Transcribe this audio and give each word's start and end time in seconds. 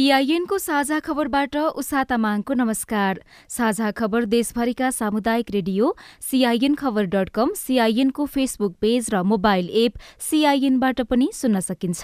सीआईएनको 0.00 0.56
साझा 0.58 0.98
खबरबाट 0.98 1.56
उषा 1.76 2.02
तामाङको 2.08 2.54
नमस्कार। 2.54 3.18
साझा 3.48 3.90
खबर 3.92 4.24
देशभरिका 4.24 4.90
सामुदायिक 4.90 5.50
रेडियो 5.52 5.94
सीआईएन 6.20 6.74
खबर 6.74 7.04
डट 7.04 7.28
कम 7.28 7.52
सीआईएनको 7.54 8.24
फेसबुक 8.26 8.76
पेज 8.80 9.10
र 9.12 9.20
मोबाइल 9.22 9.68
एप 9.80 9.98
सीआईएनबाट 10.28 11.00
पनि 11.04 11.28
सुन्न 11.34 11.60
सकिन्छ। 11.60 12.00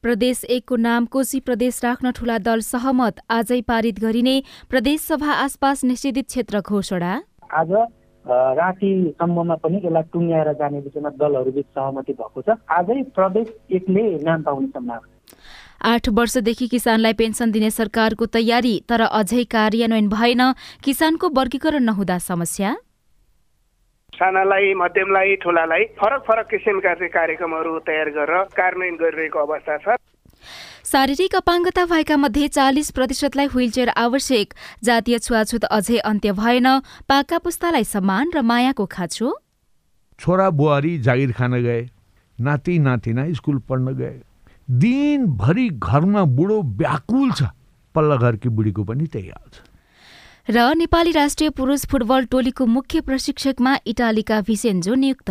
प्रदेश 0.00 0.44
एकको 0.48 0.76
नाम 0.78 1.06
कोशी 1.12 1.40
प्रदेश 1.42 1.80
राख्न 1.84 2.16
ठूला 2.16 2.38
दल 2.40 2.64
सहमत 2.64 3.20
आजै 3.30 3.60
पारित 3.68 4.00
गरिने 4.00 4.36
प्रदेशसभा 4.70 5.32
आसपास 5.44 5.84
निषेधित 5.84 6.32
क्षेत्र 6.32 6.64
घोषणा। 6.64 7.14
आज 7.52 7.76
रातिसम्ममा 8.28 9.54
पनि 9.64 9.76
यसलाई 9.78 10.02
टुङ्ग्याएर 10.12 10.52
जाने 10.60 10.78
विषयमा 10.80 11.10
दलहरूबीच 11.20 11.66
सहमति 11.66 12.12
भएको 12.12 12.40
छ। 12.42 12.58
आजै 12.70 13.02
प्रदेश 13.16 13.48
एकले 13.72 14.04
नाम 14.24 14.42
पाउने 14.42 14.66
सम्भावना 14.68 15.14
आठ 15.84 16.08
वर्षदेखि 16.08 16.66
किसानलाई 16.68 17.12
पेन्सन 17.12 17.50
दिने 17.52 17.70
सरकारको 17.70 18.26
तयारी 18.32 18.74
तर 18.88 19.00
अझै 19.02 19.44
कार्यान्वयन 19.52 20.08
भएन। 20.08 20.42
किसानको 20.84 21.28
वर्गीकरण 21.38 21.82
नहुँदा 21.84 22.18
समस्या? 22.26 22.70
सानालाई 24.12 24.74
मध्यमलाई 24.74 25.34
ठुलालाई 25.36 25.84
फरक 26.00 26.22
फरक 26.28 26.46
किसिमका 26.50 26.94
चाहिँ 26.94 27.12
कार्यक्रमहरू 27.12 27.78
तयार 27.86 28.08
गरेर 28.16 28.42
कार्यान्वयन 28.56 28.96
गरिरहेको 28.96 29.38
अवस्था 29.38 29.76
छ। 29.76 29.96
शारीरिक 30.86 31.34
अपाङ्गता 31.34 31.84
भएका 31.84 32.16
मध्ये 32.16 32.48
चालिस 32.48 32.90
प्रतिशतलाई 32.90 33.46
व्हीलचेयर 33.46 33.88
आवश्यक। 33.90 34.54
जातीय 34.84 35.18
छुवाछुत 35.18 35.64
अझै 35.66 35.96
अन्त्य 35.98 36.32
भएन। 36.32 36.68
पाका 37.10 37.38
पुस्तालाई 37.38 37.84
सम्मान 37.84 38.30
र 38.30 38.42
मायाको 38.46 38.86
खाँचो। 38.86 39.28
छोरा 40.18 40.46
बुहारी 40.50 40.98
जागिर 41.02 41.32
खान 41.32 41.58
गए। 41.58 41.82
नाति 42.38 42.78
नातिना 42.78 43.26
स्कुल 43.34 43.58
पढ्न 43.66 43.94
गए। 43.98 44.22
दिनभरि 44.70 45.68
घरमा 45.74 46.22
बुढो 46.22 46.62
व्याकुल 46.78 47.30
छ। 47.32 47.50
पल्लो 47.94 48.18
घरकी 48.18 48.48
बुढीको 48.48 48.84
पनि 48.86 49.06
त्यही 49.10 49.28
हाल 49.28 49.50
छ। 49.50 50.54
र 50.54 50.74
नेपाली 50.78 51.12
राष्ट्रिय 51.12 51.50
पुरुष 51.50 51.86
फुटबल 51.90 52.24
टोलीको 52.30 52.66
मुख्य 52.66 53.00
प्रशिक्षकमा 53.02 53.76
इटालीका 53.86 54.40
भिसेन्जो 54.46 54.94
नियुक्त। 54.94 55.30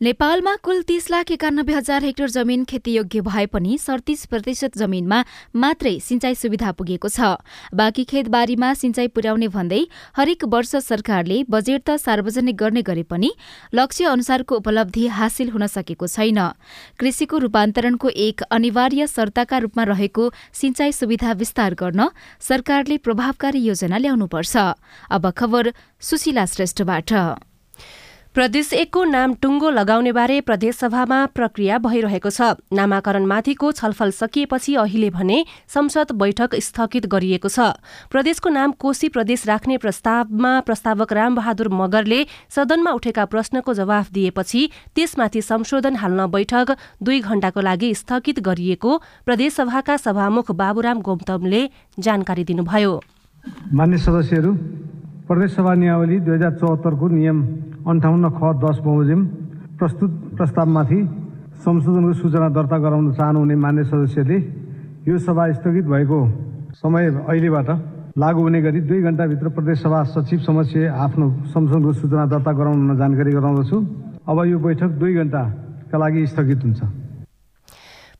नेपालमा 0.00 0.54
कुल 0.56 0.80
तीस 0.82 1.10
लाख 1.10 1.30
एकानब्बे 1.30 1.72
हजार 1.72 2.04
हेक्टर 2.04 2.28
जमिन 2.30 2.62
खेतीयोग्य 2.64 3.20
भए 3.20 3.44
पनि 3.46 3.76
सडतिस 3.78 4.24
प्रतिशत 4.26 4.76
जमिनमा 4.78 5.18
मात्रै 5.54 5.92
सिंचाई 6.00 6.34
सुविधा 6.34 6.70
पुगेको 6.72 7.08
छ। 7.08 7.36
बाँकी 7.74 8.04
खेतबारीमा 8.04 8.72
सिंचाई 8.74 9.08
पुर्याउने 9.12 9.48
भन्दै 9.52 9.80
हरेक 10.16 10.44
वर्ष 10.48 10.72
सरकारले 10.78 11.42
बजेट 11.50 11.84
त 11.84 11.96
सार्वजनिक 12.00 12.56
गर्ने 12.56 12.82
गरे 12.82 13.02
पनि 13.12 13.30
लक्ष्य 13.74 14.04
अनुसारको 14.08 14.56
उपलब्धि 14.56 15.06
हासिल 15.20 15.50
हुन 15.52 15.66
सकेको 15.68 16.08
छैन। 16.08 16.40
कृषिको 16.96 17.38
रूपान्तरणको 17.44 18.08
एक 18.08 18.42
अनिवार्य 18.50 19.06
शर्ताका 19.06 19.58
रूपमा 19.68 19.84
रहेको 19.92 20.32
सिंचाई 20.54 20.96
सुविधा 20.96 21.36
विस्तार 21.44 21.76
गर्न 21.76 22.08
सरकारले 22.40 22.96
प्रभावकारी 23.04 23.64
योजना 23.68 24.00
ल्याउनुपर्छ। 24.00 24.56
अब 25.12 25.30
खबर 25.36 25.72
सुशीला 26.00 26.46
श्रेष्ठबाट। 26.48 27.12
प्रदेश 28.34 28.72
एकको 28.72 29.02
नाम 29.04 29.32
टुङ्गो 29.34 29.70
लगाउने 29.70 30.10
बारे 30.14 30.40
प्रदेशसभामा 30.40 31.16
प्रक्रिया 31.34 31.78
भइरहेको 31.82 32.30
छ। 32.30 32.62
नामाकरणमाथिको 32.70 33.70
छलफल 33.72 34.10
सकिएपछि 34.12 34.74
अहिले 34.76 35.08
भने 35.10 35.38
संसद 35.66 36.12
बैठक 36.14 36.54
स्थगित 36.56 37.06
गरिएको 37.10 37.50
छ। 37.50 37.74
प्रदेशको 38.06 38.48
नाम 38.48 38.72
कोशी 38.78 39.08
प्रदेश 39.10 39.46
राख्ने 39.46 39.76
प्रस्तावमा 39.82 40.52
प्रस्तावक 40.62 41.12
रामबहादुर 41.12 41.68
मगरले 41.74 42.20
सदनमा 42.48 42.90
उठेका 42.94 43.24
प्रश्नको 43.26 43.74
जवाफ 43.74 44.12
दिएपछि 44.14 44.62
त्यसमाथि 44.94 45.42
संशोधन 45.42 45.96
हाल्न 45.98 46.30
बैठक 46.30 46.78
दुई 47.02 47.20
घण्टाको 47.20 47.60
लागि 47.60 47.90
स्थगित 47.96 48.38
गरिएको 48.46 48.96
प्रदेशसभाका 49.26 49.96
सभामुख 49.98 50.54
बाबुराम 50.54 51.02
गौतमले 51.02 51.62
जानकारी 51.98 52.44
दिनुभयो। 52.46 52.94
मान्य 53.74 53.98
सदस्यहरू 53.98 54.54
नियावली 55.30 56.16
दुई 56.20 56.34
हजार 56.34 56.54
चौहत्तरको 56.58 57.08
नियम 57.08 57.38
अन्ठाउन्न 57.86 58.28
ख 58.36 58.40
दस 58.60 58.78
बमोजिम 58.84 59.20
प्रस्तुत 59.78 60.10
प्रस्तावमाथि 60.36 61.00
संशोधनको 61.64 62.12
सूचना 62.12 62.48
दर्ता 62.52 62.78
गराउन 62.78 63.12
चाहनुहुने 63.12 63.54
मान्य 63.56 63.84
सदस्यले 63.84 64.38
यो 65.08 65.18
सभा 65.18 65.44
स्थगित 65.52 65.84
भएको 65.86 66.20
समय 66.76 67.06
अहिलेबाट 67.24 67.68
लागू 68.18 68.40
हुने 68.42 68.60
गरी 68.62 68.80
दुई 68.84 69.00
घण्टाभित्र 69.02 69.48
प्रदेशसभा 69.56 70.02
सचिव 70.12 70.38
समक्ष 70.44 70.76
आफ्नो 70.76 71.26
संशोधनको 71.48 71.92
सूचना 71.92 72.24
दर्ता 72.26 72.52
गराउन 72.52 72.96
जानकारी 72.98 73.32
गराउँदछु। 73.32 73.76
अब 74.28 74.44
यो 74.46 74.58
बैठक 74.58 74.90
दुई 75.00 75.14
घण्टाका 75.14 75.96
लागि 75.98 76.26
स्थगित 76.26 76.64
हुन्छ। 76.64 76.80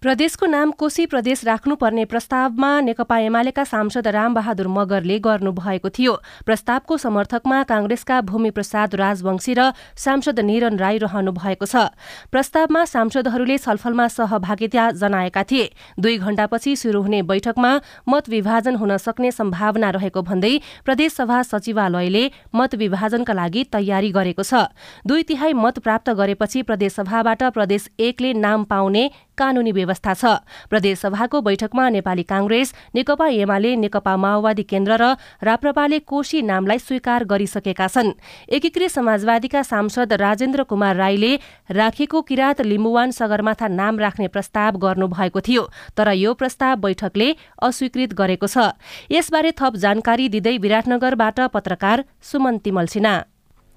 प्रदेशको 0.03 0.47
नाम 0.47 0.71
कोशी 0.81 1.05
प्रदेश 1.06 1.44
राख्नुपर्ने 1.44 2.05
प्रस्तावमा 2.09 2.69
नेकपा 2.81 3.16
एमालेका 3.21 3.65
सांसद 3.65 4.06
रामबहादुर 4.09 4.69
मगरले 4.69 5.19
गर्नुभएको 5.21 5.88
थियो। 5.91 6.12
प्रस्तावको 6.47 6.97
समर्थकमा 6.97 7.62
कांग्रेसका 7.69 8.21
भूमि 8.25 8.50
प्रसाद 8.50 8.94
राजवंशी 8.97 9.55
र 9.55 9.77
सांसद 9.97 10.41
निरन 10.41 10.78
राई 10.81 10.99
रहनु 11.05 11.33
भएको 11.34 11.66
छ। 11.66 11.93
प्रस्तावमा 12.33 12.84
सांसदहरूले 12.87 13.59
छलफलमा 13.59 14.06
सहभागिता 14.09 14.91
जनाएका 14.97 15.43
थिए। 15.44 15.69
दुई 16.00 16.17
घण्टापछि 16.17 16.77
शुरू 16.77 17.03
हुने 17.03 17.21
बैठकमा 17.28 17.72
मत 18.09 18.28
विभाजन 18.31 18.81
हुन 18.81 18.97
सक्ने 18.97 19.31
सम्भावना 19.31 19.91
रहेको 20.00 20.22
भन्दै 20.25 20.55
प्रदेशसभा 20.81 21.43
सचिवालयले 21.44 22.25
मत 22.56 22.75
विभाजनका 22.81 23.32
लागि 23.37 23.65
तयारी 23.69 24.11
गरेको 24.17 24.49
छ। 24.49 24.65
दुई 25.05 25.28
तिहाई 25.28 25.53
मत 25.53 25.84
प्राप्त 25.84 26.11
गरेपछि 26.17 26.65
प्रदेशसभाबाट 26.65 27.53
प्रदेश 27.53 27.88
एकले 28.00 28.32
नाम 28.41 28.65
पाउने 28.65 29.05
कानूनी 29.40 29.72
व्यवस्था 29.72 30.14
छ। 30.14 30.24
प्रदेशसभाको 30.68 31.40
बैठकमा 31.40 31.88
नेपाली 31.90 32.22
कांग्रेस 32.28 32.74
नेकपा 32.94 33.26
एमाले 33.40 33.74
नेकपा 33.76 34.16
माओवादी 34.16 34.62
केन्द्र 34.62 34.92
र 34.92 35.04
राप्रपाले 35.40 35.98
कोशी 36.04 36.42
नामलाई 36.42 36.78
स्वीकार 36.78 37.24
गरिसकेका 37.24 37.86
छन्। 37.88 38.12
एकीकृत 38.50 38.90
समाजवादीका 38.90 39.62
सांसद 39.62 40.12
राजेन्द्र 40.14 40.62
कुमार 40.68 40.96
राईले 40.96 41.32
राखेको 41.70 42.20
किरात 42.22 42.60
लिम्बुवान 42.62 43.10
सगरमाथा 43.10 43.68
नाम 43.70 43.98
राख्ने 43.98 44.28
प्रस्ताव 44.28 44.76
गर्नुभएको 44.76 45.40
थियो 45.40 45.62
तर 45.96 46.12
यो 46.14 46.34
प्रस्ताव 46.34 46.76
बैठकले 46.80 47.28
अस्वीकृत 47.62 48.12
गरेको 48.14 48.46
छ। 48.46 48.76
यसबारे 49.10 49.52
थप 49.56 49.76
जानकारी 49.78 50.28
दिँदै 50.28 50.56
विराटनगरबाट 50.58 51.40
पत्रकार 51.50 52.04
सुमन 52.22 52.58
तिमल 52.58 52.86
सिन्हा। 52.86 53.29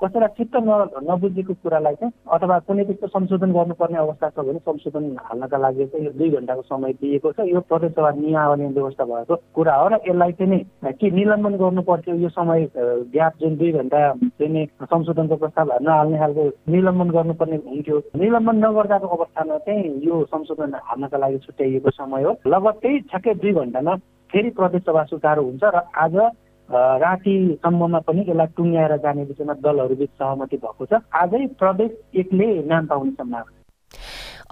कसैलाई 0.03 0.36
चित्त 0.38 0.56
न 0.59 0.72
नबुझेको 1.09 1.53
कुरालाई 1.64 1.96
चाहिँ 1.96 2.14
अथवा 2.36 2.58
कुनै 2.68 2.84
त्यस्तो 2.86 3.08
संशोधन 3.08 3.52
गर्नुपर्ने 3.53 3.97
अवस्था 3.97 4.30
छ 4.30 4.46
भने 4.46 4.59
संशोधन 4.62 5.06
हाल्नका 5.24 5.58
लागि 5.58 5.86
चाहिँ 5.86 6.06
यो 6.06 6.12
दुई 6.19 6.30
घन्टाको 6.30 6.62
समय 6.62 6.94
दिएको 7.02 7.31
छ। 7.31 7.47
यो 7.47 7.59
प्रदेशसभा 7.69 8.12
नियावली 8.19 8.66
व्यवस्था 8.74 9.03
भएको 9.06 9.36
कुरा 9.56 9.75
हो 9.75 9.88
र 9.88 10.00
यसलाई 10.08 10.31
चाहिँ 10.40 10.94
के 11.00 11.12
निलम्बन 11.12 11.53
गर्नुपर्थ्यो 11.58 12.16
यो 12.16 12.30
समय 12.30 12.68
ग्याप 13.13 13.34
जुन 13.42 13.56
दुई 13.58 13.72
घन्टा 13.72 14.00
चाहिँ 14.40 14.66
संशोधनको 14.84 15.36
प्रस्ताव 15.36 15.72
नहाल्ने 15.81 16.18
खालको 16.19 16.47
निलम्बन 16.74 17.09
गर्नुपर्ने 17.18 17.58
हुन्थ्यो। 17.66 17.97
निलम्बन 18.19 18.56
नगर्दाको 18.66 19.08
अवस्थामा 19.08 19.58
चाहिँ 19.68 20.00
यो 20.06 20.24
संशोधन 20.25 20.80
हाल्नका 20.84 21.18
लागि 21.18 21.38
छुट्याइएको 21.46 21.90
समय 21.92 22.24
हो। 22.24 22.31
लगत्तै 22.47 22.97
ठ्याक्कै 23.09 23.34
दुई 23.44 23.53
घन्टामा 23.53 23.96
फेरि 24.34 24.50
प्रदेशसभा 24.58 25.03
सुचारू 25.06 25.44
हुन्छ 25.44 25.63
र 25.63 25.81
आज 25.96 26.16
रातिसम्ममा 26.72 28.00
पनि 28.00 28.21
यसलाई 28.21 28.48
टुङ्ग्याएर 28.57 28.95
जाने 28.98 29.24
विषयमा 29.24 29.54
दलहरूबीच 29.63 30.10
सहमति 30.10 30.57
भएको 30.57 30.86
छ। 30.86 31.01
आजै 31.13 31.45
प्रदेश 31.60 31.92
एकले 32.15 32.48
नाम 32.63 32.86
पाउने 32.86 33.12
सम्भावना 33.12 33.62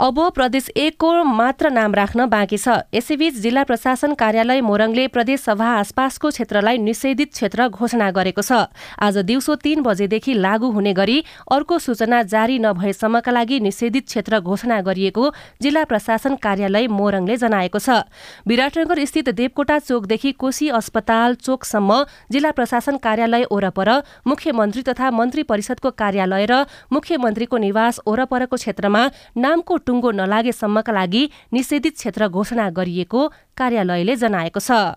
अब 0.02 0.20
प्रदेश 0.36 0.70
एकको 0.82 1.24
मात्र 1.24 1.70
नाम 1.70 1.94
राख्न 1.96 2.26
बाँकी 2.26 2.58
छ। 2.58 2.70
यसैबीच 2.94 3.36
जिल्ला 3.38 3.64
प्रशासन 3.64 4.14
कार्यालय 4.18 4.62
मोरङले 4.62 5.08
प्रदेश 5.08 5.40
सभा 5.42 5.66
आसपासको 5.78 6.30
क्षेत्रलाई 6.30 6.78
निषेधित 6.80 7.32
क्षेत्र 7.32 7.68
घोषणा 7.70 8.10
गरेको 8.10 8.42
छ। 8.42 8.74
आज 8.98 9.18
दिउँसो 9.22 9.56
तीन 9.62 9.82
बजेदेखि 9.86 10.34
लागू 10.36 10.72
हुने 10.72 10.94
गरी 10.94 11.18
अर्को 11.54 11.78
सूचना 11.80 12.22
जारी 12.26 12.58
नभएसम्मका 12.60 13.32
लागि 13.32 13.60
निषेधित 13.62 14.06
क्षेत्र 14.08 14.40
घोषणा 14.42 14.80
गरिएको 14.82 15.30
जिल्ला 15.62 15.84
प्रशासन 15.86 16.36
कार्यालय 16.42 16.88
मोरङले 16.90 17.38
जनाएको 17.38 17.80
छ। 17.80 18.02
विराटनगर 18.50 19.06
स्थित 19.06 19.30
देवकोटा 19.30 19.78
चोकदेखि 19.82 20.32
कोशी 20.34 20.70
अस्पताल 20.82 21.36
चोकसम्म 21.46 22.02
जिल्ला 22.32 22.52
प्रशासन 22.58 22.98
कार्यालय 22.98 23.46
ओरपर 23.52 23.94
मुख्यमन्त्री 24.26 24.82
तथा 24.82 25.12
मन्त्री 25.12 25.44
परिषदको 25.46 25.94
कार्यालय 25.94 26.46
र 26.50 26.66
मुख्यमन्त्रीको 26.90 27.58
निवास 27.60 28.02
ओरपरको 28.08 28.56
क्षेत्रमा 28.58 29.06
नामको 29.38 29.78
टुङ्गो 29.92 30.12
नलागेसम्मका 30.16 30.92
लागि 30.96 31.24
निषेधित 31.52 31.96
क्षेत्र 32.00 32.28
घोषणा 32.32 32.70
गरिएको 32.72 33.28
कार्यालयले 33.60 34.16
जनाएको 34.16 34.60
छ। 34.64 34.96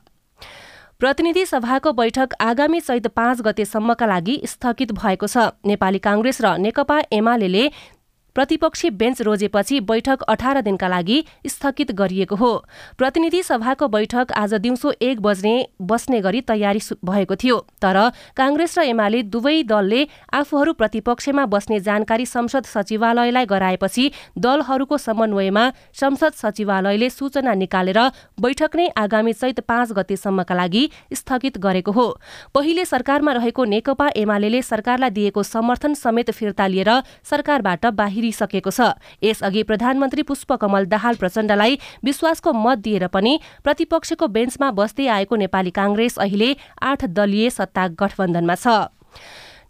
प्रतिनिधि 0.94 1.44
सभाको 1.46 1.92
बैठक 1.92 2.34
आगामी 2.40 2.80
चैत 2.80 3.06
पाँच 3.10 3.40
गतेसम्मका 3.42 4.06
लागि 4.06 4.34
स्थगित 4.46 4.92
भएको 4.94 5.26
छ। 5.26 5.50
नेपाली 5.66 5.98
काङ्ग्रेस 5.98 6.38
र 6.40 6.46
नेकपा 6.62 6.98
एमाले 7.12 7.64
प्रतिपक्षी 8.34 8.90
बेन्च 8.92 9.22
रोजेपछि 9.22 9.80
बैठक 9.82 10.22
अठार 10.24 10.60
दिनका 10.60 10.88
लागि 10.88 11.18
स्थगित 11.46 11.92
गरिएको 11.92 12.36
हो। 12.36 12.52
प्रतिनिधि 12.98 13.42
सभाको 13.42 13.88
बैठक 13.88 14.32
आज 14.34 14.54
दिउँसो 14.56 14.92
एक 15.00 15.20
बज्ने 15.20 15.54
बस्ने 15.82 16.20
गरी 16.20 16.40
तयारी 16.42 16.80
भएको 17.04 17.36
थियो। 17.36 17.58
तर 17.80 17.98
काङ्ग्रेस 18.36 18.78
र 18.78 18.82
एमाले 18.84 19.22
दुवै 19.24 19.62
दलले 19.64 20.06
आफूहरू 20.34 20.72
प्रतिपक्षमा 20.74 21.44
बस्ने 21.46 21.80
जानकारी 21.80 22.26
संसद 22.26 22.64
सचिवालयलाई 22.66 23.46
गराएपछि 23.46 24.10
दलहरूको 24.38 24.98
समन्वयमा 24.98 25.64
संसद 25.94 26.32
सचिवालयले 26.34 27.10
सूचना 27.10 27.54
निकालेर 27.54 28.00
बैठक 28.40 28.76
नै 28.76 28.88
आगामी 28.96 29.32
चैत 29.34 29.60
पाँच 29.62 29.92
गतेसम्मका 29.92 30.54
लागि 30.54 30.82
स्थगित 31.12 31.58
गरेको 31.58 31.92
हो। 31.92 32.06
पहिले 32.54 32.84
सरकारमा 32.84 33.32
रहेको 33.32 33.64
नेकपा 33.64 34.08
एमाले 34.16 34.62
सरकारलाई 34.64 35.10
दिएको 35.12 35.42
समर्थन 35.44 35.94
समेत 35.94 36.30
फिर्ता 36.32 36.66
लिएर 36.66 36.90
सरकारबाट 37.24 37.86
बाहिर 37.94 38.23
तिरिसकेको 38.24 38.70
छ। 38.70 38.80
यसअघि 39.22 39.62
प्रधानमन्त्री 39.68 40.22
पुष्पकमल 40.24 40.84
दाहाल 40.88 41.14
प्रचण्डलाई 41.20 41.76
विश्वासको 42.04 42.52
मत 42.52 42.78
दिएर 42.80 43.06
पनि 43.12 43.38
प्रतिपक्षको 43.64 44.26
बेन्चमा 44.26 44.70
बस्दै 44.72 45.06
आएको 45.06 45.36
नेपाली 45.36 45.70
काङ्ग्रेस 45.70 46.18
अहिले 46.18 46.56
आठ 46.80 47.04
दलीय 47.12 47.50
सत्ता 47.50 47.86
गठबन्धनमा 48.00 48.56
छ। 48.56 48.88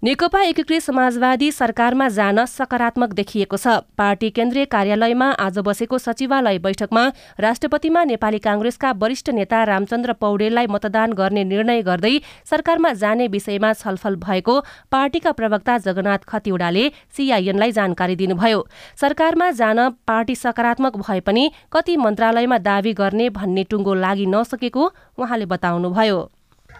नेकपा 0.04 0.40
एकीकृत 0.42 0.82
समाजवादी 0.82 1.50
सरकारमा 1.52 2.08
जान 2.14 2.44
सकारात्मक 2.46 3.12
देखिएको 3.12 3.56
छ। 3.56 3.76
पार्टी 3.96 4.28
केन्द्रीय 4.30 4.64
कार्यालयमा 4.74 5.28
आज 5.40 5.58
बसेको 5.64 5.98
सचिवालय 5.98 6.58
बैठकमा 6.66 7.04
राष्ट्रपतिमा 7.40 8.02
नेपाली 8.04 8.38
काङ्ग्रेसका 8.46 8.90
वरिष्ठ 9.00 9.30
नेता 9.30 9.62
रामचन्द्र 9.64 10.12
पौडेललाई 10.20 10.66
मतदान 10.66 11.12
गर्ने 11.14 11.44
निर्णय 11.44 11.82
गर्दै 11.88 12.12
सरकारमा 12.44 12.92
जाने 13.00 13.28
विषयमा 13.30 13.72
छलफल 13.74 14.20
भएको 14.26 14.60
पार्टीका 14.92 15.32
प्रवक्ता 15.40 15.78
जगन्नाथ 15.88 16.28
खतिवड़ाले 16.28 16.84
सीआईएनलाई 17.16 17.72
जानकारी 17.72 18.16
दिनुभयो। 18.18 18.60
सरकारमा 19.00 19.50
जान 19.56 19.88
पार्टी 20.06 20.34
सकारात्मक 20.36 21.00
भए 21.00 21.20
पनि 21.24 21.50
कति 21.72 21.96
मन्त्रालयमा 22.04 22.58
दावी 22.70 22.92
गर्ने 22.94 23.30
भन्ने 23.40 23.64
टुङ्गो 23.72 23.94
लागि 24.04 24.26
नसकेको 24.28 24.92
उहाँले 25.18 25.46
बताउनुभयो। 25.48 26.24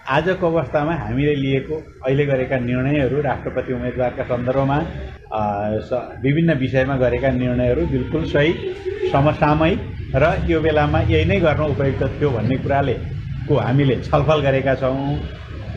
आजको 0.07 0.47
अवस्थामा 0.47 0.95
हामीले 0.97 1.35
लिएको 1.35 1.77
अहिले 2.05 2.25
गरेका 2.27 2.57
निर्णयहरू 2.61 3.21
राष्ट्रपति 3.23 3.73
उम्मेदवारका 3.73 4.25
सन्दर्भमा 4.25 4.79
विभिन्न 6.25 6.55
विषयमा 6.59 6.97
गरेका 6.97 7.31
निर्णयहरू 7.35 7.87
बिल्कुल 7.87 8.25
सही 8.33 8.53
समसामयिक 9.13 9.81
र 10.15 10.25
यो 10.49 10.61
बेलामा 10.61 11.01
यही 11.09 11.25
नै 11.25 11.41
गर्न 11.41 11.63
उपयुक्त 11.73 12.03
थियो 12.21 12.31
भन्ने 12.31 12.57
कुराले 12.65 12.95
को 13.49 13.55
हामीले 13.59 13.97
छलफल 14.03 14.41
गरेका 14.41 14.75
छौँ। 14.83 15.17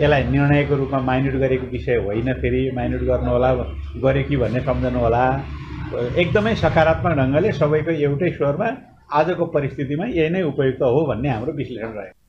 यसलाई 0.02 0.24
निर्णयको 0.26 0.76
रूपमा 0.76 1.00
माइन्युट 1.10 1.36
गरेको 1.44 1.68
विषय 1.72 1.96
होइन 2.06 2.34
फेरि 2.42 2.62
माइन्युट 2.76 3.02
गर्नुहोला 3.10 3.52
गऱ्यो 4.04 4.24
कि 4.30 4.36
भन्ने 4.44 4.60
सम्झनु 4.68 5.00
होला 5.00 5.24
एकदमै 6.22 6.54
सकारात्मक 6.64 7.18
ढङ्गले 7.20 7.52
सबैको 7.60 7.92
एउटै 8.06 8.30
स्वरमा 8.38 8.70
आजको 9.20 9.46
परिस्थितिमा 9.56 10.06
यही 10.20 10.30
नै 10.36 10.42
उपयुक्त 10.52 10.82
हो 10.84 11.06
भन्ने 11.10 11.30
हाम्रो 11.30 11.52
विश्लेषण 11.64 11.92
रह्यो 11.98 12.27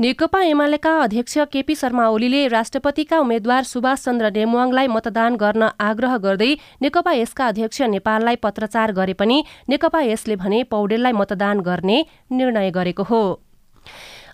नेकपा 0.00 0.40
एमालेका 0.42 0.90
अध्यक्ष 0.98 1.36
केपी 1.52 1.74
शर्मा 1.76 2.06
ओलीले 2.08 2.46
राष्ट्रपतिका 2.48 3.18
उम्मेद्वार 3.20 3.64
सुभाष 3.70 4.04
चन्द्र 4.04 4.30
नेमुवाङलाई 4.36 4.86
मतदान 4.86 5.34
गर्न 5.36 5.68
आग्रह 5.78 6.16
गर्दै 6.16 6.48
नेकपा 6.80 7.12
यसका 7.14 7.46
अध्यक्ष 7.46 7.80
नेपाललाई 7.94 8.36
पत्रचार 8.40 8.92
गरे 8.96 9.12
पनि 9.20 9.36
नेकपा 9.68 10.00
यसले 10.02 10.36
भने 10.40 10.62
पौडेललाई 10.72 11.12
मतदान 11.12 11.60
गर्ने 11.60 11.98
निर्णय 12.32 12.70
गरेको 12.70 13.02
हो। 13.10 13.22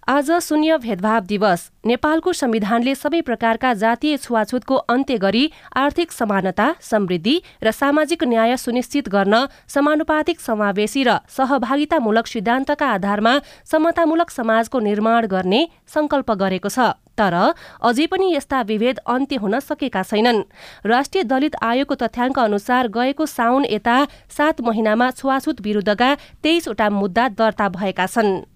आज 0.08 0.30
शून्य 0.42 0.76
भेदभाव 0.78 1.24
दिवस। 1.26 1.60
नेपालको 1.86 2.32
संविधानले 2.32 2.94
सबै 2.94 3.20
प्रकारका 3.20 3.72
जातीय 3.74 4.16
छुवाछुतको 4.16 4.76
अन्त्य 4.86 5.16
गरी 5.18 5.50
आर्थिक 5.76 6.12
समानता 6.12 6.66
समृद्धि 6.80 7.34
र 7.62 7.70
सामाजिक 7.72 8.22
न्याय 8.24 8.56
सुनिश्चित 8.56 9.08
गर्न 9.08 9.34
समानुपातिक 9.66 10.40
समावेशी 10.40 11.02
र 11.02 11.18
सहभागितामूलक 11.28 12.26
सिद्धान्तका 12.26 12.86
आधारमा 12.92 13.34
समतामूलक 13.66 14.30
समाजको 14.30 14.78
निर्माण 14.78 15.26
गर्ने 15.26 15.66
संकल्प 15.90 16.30
गरेको 16.38 16.68
छ। 16.70 16.94
तर 17.18 17.34
अझै 17.82 18.06
पनि 18.06 18.34
यस्ता 18.36 18.62
विभेद 18.62 18.98
अन्त्य 19.10 19.36
हुन 19.42 19.58
सकेका 19.60 20.02
छैनन्। 20.04 20.42
राष्ट्रिय 20.86 21.24
दलित 21.26 21.56
आयोगको 21.58 21.94
तथ्याङ्क 21.96 22.38
अनुसार 22.40 22.94
गएको 22.94 23.26
साउन 23.28 23.64
यता 23.66 23.96
सात 24.30 24.60
महिनामा 24.62 25.10
छुवाछुत 25.12 25.60
विरुद्धका 25.60 26.14
तेइसवटा 26.42 26.90
मुद्दा 26.94 27.28
दर्ता 27.34 27.68
भएका 27.74 28.06
छन्। 28.06 28.46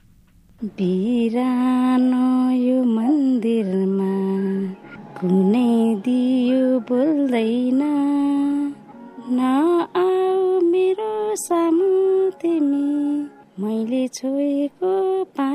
बिरानो 0.60 2.50
यो 2.52 2.82
मन्दिरमा 2.84 4.08
कुनै 5.20 5.70
दियो 6.04 6.64
बोल्दैन। 6.90 7.80
नआऊ 9.38 10.60
मेरो 10.66 11.14
सामु 11.44 11.88
तिमी 12.42 12.84
मैले 13.62 14.02
छोएको 14.20 14.92
चल्दैन 15.38 15.49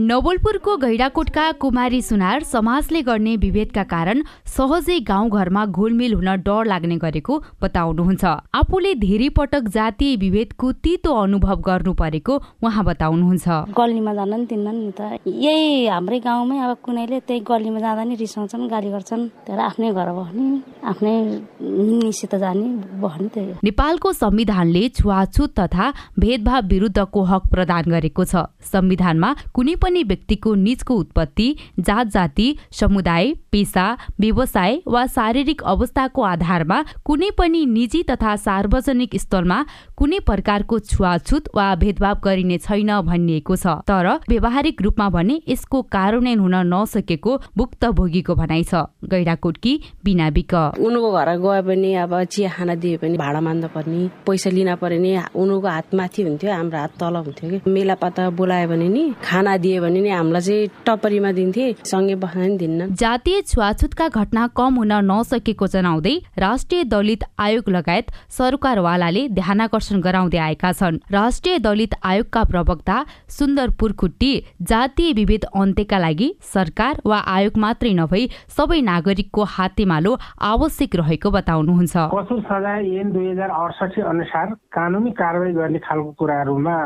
नवलपुरको 0.00 0.76
गैडाकोटका 0.76 1.44
कुमारी 1.52 2.00
सुनार 2.02 2.42
समाजले 2.42 3.00
गर्ने 3.02 3.36
विभेदका 3.36 3.82
कारण 3.84 4.22
सहजै 4.46 4.98
गाउँघरमा 5.08 5.62
घुलमिल 5.66 6.12
हुन 6.14 6.28
डर 6.46 6.64
लाग्ने 6.66 6.96
गरेको 6.96 7.34
बताउनुहुन्छ। 7.62 8.24
आफूले 8.54 8.92
धेरै 8.96 9.28
पटक 9.36 9.68
जातीय 9.68 10.16
विभेदको 10.16 10.66
तितो 10.84 11.10
अनुभव 11.22 11.58
गर्नु 11.60 11.92
परेको 11.92 12.34
उहाँ 12.62 12.84
बताउनुहुन्छ। 12.84 13.46
गल्लीमा 13.74 14.12
जान 14.14 14.34
नि 14.34 14.46
दिन्न 14.46 14.68
नि 14.70 14.92
त। 14.98 15.00
यही 15.26 15.86
हाम्रै 15.86 16.18
गाउँमै 16.20 16.58
अब 16.58 16.72
कुनैले 16.84 17.18
त्यही 17.26 17.40
गल्लीमा 17.42 17.80
जाँदा 17.80 18.04
नि 18.04 18.14
रिसाउँछन् 18.14 18.70
गाली 18.70 18.90
गर्छन्। 18.90 19.22
तर 19.46 19.58
आफ्नै 19.58 19.90
घर 19.92 20.08
बस्ने 20.12 20.46
आफ्नै 20.86 21.14
निसित 21.60 22.34
जाने 22.34 22.66
बस्ने 23.02 23.28
त्यही 23.34 23.52
नेपालको 23.64 24.08
संविधानले 24.12 24.82
छुवाछुत 24.98 25.50
तथा 25.58 25.86
भेदभाव 26.18 26.62
विरुद्धको 26.66 27.20
हक 27.24 27.42
प्रदान 27.50 27.84
गरेको 27.90 28.19
छ। 28.24 28.44
संविधानमा 28.62 29.34
कुनै 29.54 29.74
पनि 29.74 30.02
व्यक्तिको 30.04 30.54
निजको 30.56 30.94
उत्पत्ति 30.96 31.48
जात 31.80 32.06
जाति 32.08 32.46
समुदाय 32.72 33.32
पेसा 33.52 33.86
व्यवसाय 34.20 34.80
वा 34.86 35.06
शारीरिक 35.08 35.62
अवस्थाको 35.64 36.22
आधारमा 36.24 36.82
कुनै 37.04 37.30
पनि 37.38 37.64
निजी 37.66 38.02
तथा 38.02 38.34
सार्वजनिक 38.38 39.16
स्थलमा 39.16 39.58
कुनै 39.96 40.18
प्रकारको 40.20 40.78
छुवाछुत 40.80 41.48
वा 41.54 41.74
भेदभाव 41.76 42.20
गरिने 42.24 42.58
छैन 42.58 42.90
भनिएको 43.02 43.56
छ। 43.56 43.66
तर 43.86 44.08
व्यवहारिक 44.28 44.82
रूपमा 44.82 45.08
भने 45.10 45.40
यसको 45.48 45.82
कार्यान्वयन 45.90 46.38
हुन 46.38 46.56
नसकेको 46.66 47.36
भुक्तभोगीको 47.56 48.34
भनाइ 48.34 48.64
छ। 48.64 48.74
गैडाकोटकी 49.04 49.72
बिना 50.04 50.30
बिक। 50.30 50.54
उनको 50.80 51.12
घर 51.12 51.30
गए 51.38 51.62
पनि 51.62 51.94
अब 52.02 52.12
चिया 52.24 52.50
खाना 52.50 52.74
दिए 52.76 52.96
पनि 52.96 53.16
भाडा 53.16 53.40
मान्दा 53.40 53.68
पर्ने 53.70 54.00
पैसा 54.26 54.50
लिन 54.50 54.74
पर्ने 54.76 55.12
उनको 55.34 55.68
हातमा 55.68 55.98
माथि 56.00 56.22
हुन्थ्यो 56.22 56.50
हाम्रो 56.50 56.78
हात 56.78 56.92
तल 56.96 57.16
हुन्थ्यो 57.18 57.50
कि। 57.50 57.70
मेला 57.70 57.94
पाता 58.10 58.28
बोलायो 58.34 58.68
भने 58.68 58.88
नि 58.88 59.02
खाना 59.22 59.56
दियो 59.62 59.82
भने 59.82 60.00
नि 60.02 60.10
हामीलाई 60.10 60.42
चाहिँ 60.42 60.68
टपरीमा 60.86 61.30
दिन्थे 61.32 61.66
सँगै 61.86 62.14
बस्न 62.18 62.40
नि 62.42 62.56
दिन्न। 62.58 62.80
जातीय 62.94 63.40
छुवाछुतका 63.46 64.06
घटना 64.10 64.46
कम 64.50 64.74
हुन 64.74 64.92
नसकेको 65.06 65.66
जनाउँदै 65.66 66.14
राष्ट्रिय 66.38 66.84
दलित 66.90 67.22
आयोग 67.38 67.68
लगायत 67.70 68.10
सरकारवालाले 68.30 69.22
ध्यानकर्षण 69.30 70.00
गराउँदै 70.02 70.38
आएका 70.38 70.72
छन्। 70.72 70.98
राष्ट्रिय 71.12 71.58
दलित 71.60 71.94
आयोगका 72.02 72.42
प्रवक्ता 72.50 72.96
सुन्दर 73.30 73.70
पुरखुट्टी 73.78 74.32
जातीय 74.70 75.12
विभेद 75.12 75.44
अन्त्यका 75.54 75.98
लागि 75.98 76.28
सरकार 76.54 77.00
वा 77.06 77.18
आयोग 77.36 77.58
मात्रै 77.58 77.92
नभई 77.94 78.26
सबै 78.56 78.80
नागरिकको 78.90 79.44
हातेमालो 79.54 80.16
आवश्यक 80.50 80.96
रहेको 80.96 81.30
बताउनुहुन्छ। 81.30 81.94
कसुर 82.10 82.40
सजाय 82.50 82.98
ऐन 82.98 83.12
दुई 83.14 83.26
हजार 83.30 83.50
अडसठी 83.60 84.00
अनुसार 84.10 84.54
कानुनी 84.74 85.10
कारवाही 85.14 85.52
गर्ने 85.54 85.78
खालको 85.86 86.10
कुराहरूमा 86.18 86.76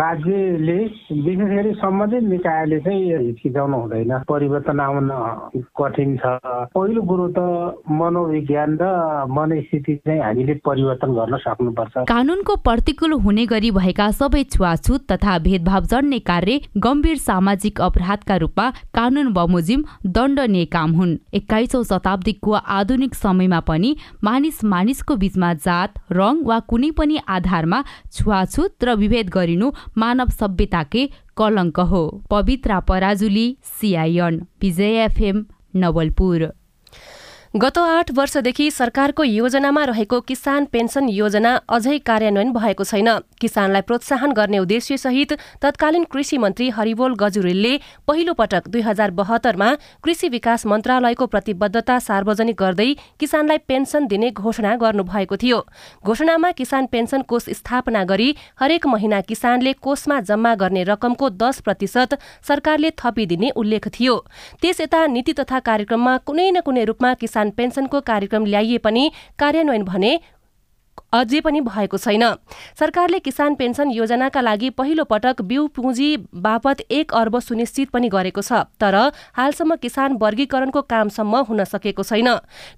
राज्यले 0.00 0.69
विशेष 0.70 1.48
गरी 1.50 1.72
सम्बन्धित 1.74 2.22
निकायले 2.22 2.78
चाहिँ 2.80 3.18
हिचकिचाउनु 3.18 3.76
हुँदैन। 3.76 4.12
परिवर्तन 4.28 4.80
आउन 4.80 5.10
कठिन 5.76 6.16
छ। 6.16 6.24
पहिलो 6.74 7.02
कुरो 7.02 7.26
त 7.34 7.38
मनोविज्ञान 7.90 8.78
र 8.80 8.84
मनस्थिति 9.28 9.94
चाहिँ 10.06 10.20
हामीले 10.22 10.54
परिवर्तन 10.62 11.10
गर्न 11.14 11.36
सक्नुपर्छ। 11.42 11.94
कानुनको 12.08 12.56
प्रतिकूल 12.62 13.12
हुने 13.24 13.46
गरी 13.46 13.70
भएका 13.70 14.10
सबै 14.10 14.42
छुवाछुत 14.44 15.06
तथा 15.12 15.38
भेदभाव 15.38 15.84
जन्ने 15.90 16.18
कार्य 16.30 16.60
गम्भीर 16.78 17.16
सामाजिक 17.18 17.80
अपराधका 17.80 18.36
रूपमा 18.36 18.70
कानुन 18.94 19.32
बमोजिम 19.32 19.84
दण्डनीय 20.06 20.64
काम 20.70 20.90
हुन्। 20.92 21.16
एक्काइसौँ 21.34 21.82
शताब्दीको 21.84 22.52
आधुनिक 22.52 23.14
समयमा 23.14 23.60
पनि 23.66 23.96
मानिस 24.24 24.64
मानिसको 24.64 25.16
बीचमा 25.16 25.52
जात 25.66 25.98
रङ 26.12 26.44
वा 26.44 26.58
कुनै 26.70 26.90
पनि 26.98 27.18
आधारमा 27.28 27.82
छुवाछुत 28.12 28.84
र 28.84 28.94
विभेद 28.96 29.28
गरिनु 29.30 29.70
मानव 29.98 30.28
सभ्यताकै 30.60 31.02
कलङ्क 31.36 31.78
हो। 31.90 32.02
Pabitra 32.30 32.78
Parajuli 32.88 33.46
CIN 33.64 34.34
Vijay 34.62 35.04
FM 35.04 35.44
Nawalpur. 35.76 36.40
गत 37.54 37.78
आठ 37.78 38.10
वर्षदेखि 38.14 38.70
सरकारको 38.70 39.24
योजनामा 39.24 39.84
रहेको 39.84 40.20
किसान 40.20 40.64
पेन्सन 40.64 41.08
योजना 41.08 41.54
अझै 41.68 41.96
कार्यान्वयन 41.98 42.52
भएको 42.52 42.84
छैन। 42.84 43.08
किसानलाई 43.40 43.82
प्रोत्साहन 43.82 44.32
गर्ने 44.32 44.58
उद्देश्यसहित 44.58 45.32
तत्कालीन 45.62 46.04
कृषि 46.04 46.38
मन्त्री 46.38 46.68
हरिबोल 46.70 47.14
गजुरेलले 47.20 47.72
पहिलो 48.06 48.32
पटक 48.32 48.68
दुई 48.68 48.80
हजार 48.80 49.10
बहत्तरमा 49.12 49.70
कृषि 50.04 50.28
विकास 50.28 50.66
मन्त्रालयको 50.66 51.26
प्रतिबद्धता 51.26 51.98
सार्वजनिक 51.98 52.56
गर्दै 52.56 52.94
किसानलाई 53.20 53.58
पेन्सन 53.66 54.06
दिने 54.06 54.30
घोषणा 54.30 54.76
गर्नुभएको 54.76 55.36
थियो। 55.36 55.58
घोषणामा 56.06 56.50
किसान 56.52 56.86
पेन्सन 56.86 57.22
कोष 57.26 57.50
स्थापना 57.58 58.04
गरी 58.04 58.34
हरेक 58.60 58.86
महिना 58.86 59.20
किसानले 59.26 59.72
कोषमा 59.82 60.20
जम्मा 60.30 60.54
गर्ने 60.54 60.84
रकमको 60.84 61.30
दस 61.42 61.60
प्रतिशत 61.66 62.16
सरकारले 62.46 62.90
थपिदिने 62.98 63.50
उल्लेख 63.56 63.88
थियो। 63.90 64.16
त्यस 64.62 64.80
यता 64.80 65.04
नीति 65.08 65.32
तथा 65.42 65.58
कार्यक्रममा 65.66 66.16
कुनै 66.22 66.50
न 66.50 66.60
कुनै 66.60 66.84
रूपमा 66.84 67.14
किसान 67.16 67.38
किसान 67.40 67.50
पेन्सनको 67.56 68.00
कार्यक्रम 68.02 68.44
ल्याइए 68.46 68.78
पनि 68.78 69.10
कार्यान्वयन 69.38 69.84
भने 69.84 70.12
अझै 71.12 71.40
पनि 71.40 71.60
भएको 71.62 71.98
छैन। 71.98 72.24
सरकारले 72.78 73.18
किसान 73.20 73.54
पेन्सन 73.54 73.90
योजनाका 73.90 74.40
लागि 74.40 74.70
पहिलो 74.72 75.04
पटक 75.04 75.42
बिउ 75.42 75.66
पुँजी 75.68 76.08
बापत 76.38 76.80
एक 76.90 77.14
अर्ब 77.14 77.38
सुनिश्चित 77.40 77.90
पनि 77.90 78.08
गरेको 78.08 78.42
छ 78.42 78.62
तर 78.80 78.94
हालसम्म 79.34 79.76
किसान 79.76 80.16
वर्गीकरणको 80.22 80.82
कामसम्म 80.84 81.42
हुन 81.48 81.64
सकेको 81.66 82.02
छैन। 82.04 82.28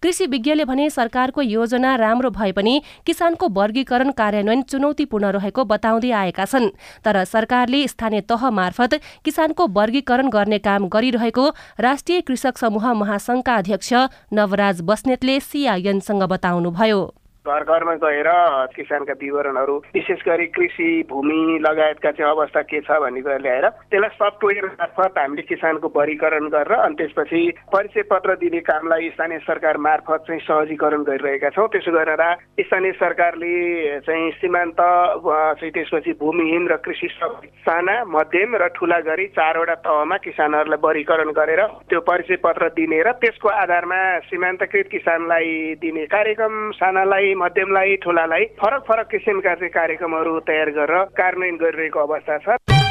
कृषि 0.02 0.26
विज्ञले 0.26 0.64
भने 0.64 0.88
सरकारको 0.90 1.42
योजना 1.42 1.94
राम्रो 1.96 2.30
भए 2.32 2.52
पनि 2.52 2.74
किसानको 3.06 3.48
वर्गीकरण 3.52 4.10
कार्यान्वयन 4.16 4.62
चुनौतीपूर्ण 4.64 5.36
रहेको 5.36 5.64
बताउँदै 5.66 6.10
आएका 6.16 6.44
छन् 6.46 6.68
तर 7.04 7.24
सरकारले 7.28 7.86
स्थानीय 7.88 8.20
तह 8.24 8.50
मार्फत 8.52 9.00
किसानको 9.24 9.66
वर्गीकरण 9.76 10.28
गर्ने 10.30 10.58
काम 10.64 10.88
गरिरहेको 10.88 11.48
राष्ट्रिय 11.80 12.20
कृषक 12.22 12.58
समूह 12.58 12.92
महासंघका 12.96 13.56
अध्यक्ष 13.56 13.92
नवराज 14.32 14.80
बस्नेतले 14.82 15.40
सिआइएनसँग 15.42 16.22
बताउनुभयो। 16.30 17.02
घर 17.42 17.62
घरमा 17.64 17.94
गएर 18.02 18.28
किसानका 18.74 19.12
विवरणहरू 19.20 19.76
विशेष 19.94 20.18
गरी 20.26 20.46
कृषि 20.54 20.86
भूमि 21.10 21.58
लगायतका 21.62 22.10
चाहिँ 22.12 22.30
अवस्था 22.30 22.60
के 22.70 22.80
छ 22.80 22.98
भन्ने 23.02 23.20
कुरा 23.20 23.36
ल्याएर 23.42 23.66
त्यसलाई 23.90 24.14
सफ्टवेयर 24.14 24.66
मार्फत 24.78 25.18
हामीले 25.18 25.42
किसानको 25.42 25.88
वर्गीकरण 25.96 26.46
गरेर 26.54 26.72
अनि 26.76 26.94
त्यसपछि 26.94 27.40
परिचय 27.74 28.02
पत्र 28.10 28.34
दिने 28.42 28.60
कामलाई 28.62 29.08
स्थानीय 29.10 29.38
सरकार 29.42 29.76
मार्फत 29.86 30.22
चाहिँ 30.28 30.40
सहजीकरण 30.46 31.02
गरिरहेका 31.02 31.50
छौँ। 31.50 31.66
त्यसो 31.74 31.90
गरेर 31.90 32.22
स्थानीय 32.62 32.92
सरकारले 33.02 33.50
चाहिँ 34.06 34.30
सीमान्त 34.38 34.78
चाहिँ 34.78 35.72
त्यसपछि 35.74 36.12
भूमिहीन 36.22 36.70
र 36.70 36.76
कृषि 36.86 37.08
साना 37.66 37.96
मध्यम 38.06 38.54
र 38.54 38.70
ठुला 38.78 39.00
गरी 39.10 39.26
चारवटा 39.34 39.74
तहमा 39.82 40.16
किसानहरूलाई 40.22 40.82
वर्गीकरण 40.86 41.34
गरेर 41.34 41.66
त्यो 41.90 42.00
परिचय 42.06 42.38
पत्र 42.46 42.70
दिने 42.78 43.02
र 43.02 43.18
त्यसको 43.18 43.48
आधारमा 43.58 44.00
सीमान्तकृत 44.30 44.94
किसानलाई 44.94 45.52
दिने 45.82 46.06
कार्यक्रम 46.06 46.70
सानालाई 46.78 47.30
मध्यमलाई 47.34 47.96
ठुलालाई 47.96 48.44
फरक 48.60 48.82
फरक 48.88 49.08
किसिमका 49.08 49.54
चाहिँ 49.54 49.70
कार्यक्रमहरू 49.70 50.38
तयार 50.40 50.70
गरेर 50.70 51.04
कार्यान्वयन 51.16 51.56
गरिरहेको 51.56 52.00
अवस्था 52.00 52.38
छ। 52.38 52.81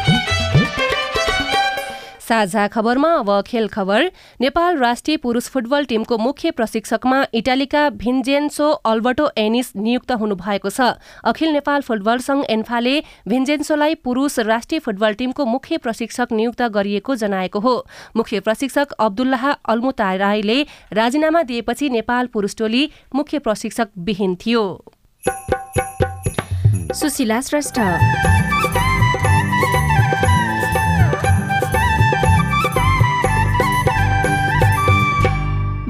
साझा 2.21 2.67
खबरमा 2.67 3.11
अब 3.15 3.29
खेल 3.41 3.67
खबर 3.67 4.03
नेपाल 4.41 4.77
राष्ट्रिय 4.77 5.17
पुरुष 5.17 5.47
फुटबल 5.49 5.85
टिमको 5.85 6.17
मुख्य 6.17 6.51
प्रशिक्षकमा 6.51 7.23
इटालीका 7.33 7.89
भिन्जेन्सो 7.97 8.69
अल्बर्टो 8.85 9.29
एनिस 9.37 9.71
नियुक्त 9.77 10.11
हुनुभएको 10.21 10.69
छ। 10.69 10.89
अखिल 11.25 11.51
नेपाल 11.51 11.81
फुटबल 11.81 12.17
संघ 12.19 12.43
एन्फाले 12.49 12.93
भिन्जेन्सोलाई 13.27 13.95
पुरुष 14.03 14.39
राष्ट्रिय 14.41 14.79
फुटबल 14.79 15.13
टिमको 15.13 15.45
मुख्य 15.45 15.77
प्रशिक्षक 15.79 16.31
नियुक्त 16.31 16.61
गरिएको 16.71 17.15
जनाएको 17.15 17.59
हो। 17.59 17.75
मुख्य 18.15 18.39
प्रशिक्षक 18.39 18.91
अब्दुल्लाह 18.99 19.49
अल्मुता 19.51 20.13
राईले 20.15 20.61
राजीनामा 20.93 21.41
दिएपछि 21.43 21.89
नेपाल 21.89 22.27
पुरुष 22.27 22.55
टोली 22.55 22.83
मुख्य 23.15 23.39
प्रशिक्षक 23.39 23.89
विहीन 23.99 24.35
थियो। 24.35 24.63
सुशीला 26.93 27.41
श्रेष्ठ। 27.41 27.79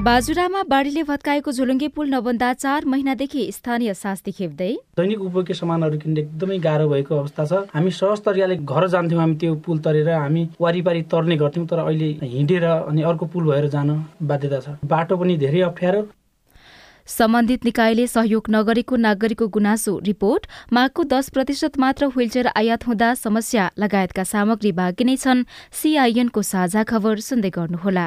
बाजुरामा 0.02 0.62
बाढीले 0.70 1.02
भत्काएको 1.08 1.52
झोलुङ्गे 1.52 1.88
पुल 1.96 2.08
नबन्दा 2.10 2.52
चार 2.54 2.84
महिनादेखि 2.84 3.42
स्थानीय 3.52 3.94
शास्ति 3.94 4.32
खेप्दै 4.32 4.70
दैनिक 4.98 5.20
उपभोग्य 5.20 5.54
सामानहरू 5.54 5.98
किन्ने 5.98 6.20
एकदमै 6.20 6.56
गाह्रो 6.64 6.88
भएको 6.90 7.14
अवस्था 7.16 7.44
छ। 7.44 7.60
हामी 7.74 7.90
सहज 7.98 8.56
घर 8.56 8.86
जान्थ्यौँ 8.94 9.20
हामी 9.20 9.36
त्यो 9.38 9.54
पुल 9.66 9.78
तरेर 9.84 10.10
हामी 10.10 10.42
वारिपारी 10.60 11.02
तर्ने 11.12 11.36
गर्थ्यौँ 11.42 11.66
तर 11.66 11.78
अहिले 11.84 12.08
हिँडेर 12.32 12.64
अनि 12.64 13.02
अर्को 13.12 13.26
पुल 13.30 13.46
भएर 13.50 13.68
जान 13.76 13.94
बाध्यता 14.32 14.60
छ। 14.60 14.74
बाटो 14.94 15.16
पनि 15.22 15.36
धेरै 15.44 15.60
अप्ठ्यारो। 15.68 16.02
सम्बन्धित 17.08 17.64
निकायले 17.64 18.06
सहयोग 18.06 18.50
नगरेको 18.50 18.96
नागरिकको 18.96 19.48
गुनासो 19.54 19.96
रिपोर्ट 20.02 20.46
मागको 20.72 21.04
दस 21.14 21.28
प्रतिशत 21.30 21.78
मात्र 21.78 22.06
व्हीलचेयर 22.10 22.46
आयात 22.56 22.86
हुँदा 22.86 23.14
समस्या 23.22 23.70
लगायतका 23.78 24.24
सामग्री 24.34 24.72
बाँकी 24.72 25.04
नै 25.04 25.16
छन्। 25.16 25.46
सीआईएनको 25.78 26.42
साझा 26.42 26.82
खबर 26.90 27.26
सुन्दै 27.28 27.50
गर्नुहोला। 27.54 28.06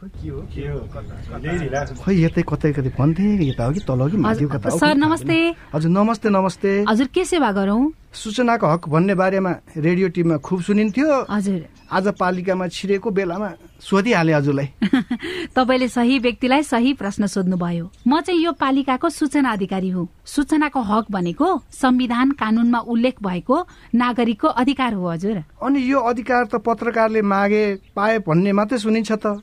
खै 0.00 0.08
यतै 2.16 2.42
कतै 2.48 2.70
कतै 2.72 2.90
भन्थे 2.96 3.24
यता 3.44 3.64
हो 3.64 3.72
कि 3.76 3.80
तल 3.84 4.00
हो 4.00 4.06
कि 4.08 4.16
माथि 4.16 4.44
कता 4.48 4.68
सर 4.80 4.96
नमस्ते 4.96 5.38
हजुर 5.76 5.90
नमस्ते 5.92 6.28
नमस्ते। 6.32 6.70
हजुर 6.88 7.06
के 7.12 7.22
सेवा 7.24 7.50
गरौँ? 7.52 7.82
सूचनाको 8.12 8.66
हक 8.66 8.88
भन्ने 8.88 9.14
बारेमा 9.14 9.52
रेडियो 9.76 10.08
टिममा 10.08 10.36
खुब 10.40 10.60
सुनिन्थ्यो। 10.64 11.08
हजुर। 11.30 11.60
आज 11.92 12.06
पालिकामा 12.16 12.66
छिरेको 12.66 13.10
बेलामा 13.10 13.50
सोधिहाले 13.80 14.32
हजुरलाई। 14.32 14.68
तपाईँले 15.56 15.88
सही 15.88 16.18
व्यक्तिलाई 16.18 16.62
सही 16.62 16.92
प्रश्न 16.96 17.26
सोध्नुभयो। 17.26 17.84
म 18.08 18.20
चाहिँ 18.20 18.40
यो 18.40 18.52
पालिकाको 18.56 19.08
सूचना 19.08 19.50
अधिकारी 19.52 19.90
हुँ। 19.90 20.08
सूचनाको 20.24 20.80
हक 20.80 21.04
भनेको 21.10 21.48
संविधान 21.70 22.30
कानूनमा 22.40 22.78
उल्लेख 22.88 23.14
भएको 23.22 23.56
नागरिकको 23.94 24.48
अधिकार 24.48 24.94
हो 24.94 25.10
हजुर। 25.10 25.36
अनि 25.62 25.78
यो 25.92 25.98
अधिकार 26.00 26.44
त 26.46 26.54
पत्रकारले 26.66 27.22
मागे 27.22 27.64
पाए 27.96 28.18
भन्ने 28.26 28.52
मात्रै 28.52 28.78
सुनिन्छ 28.78 29.12
त। 29.12 29.42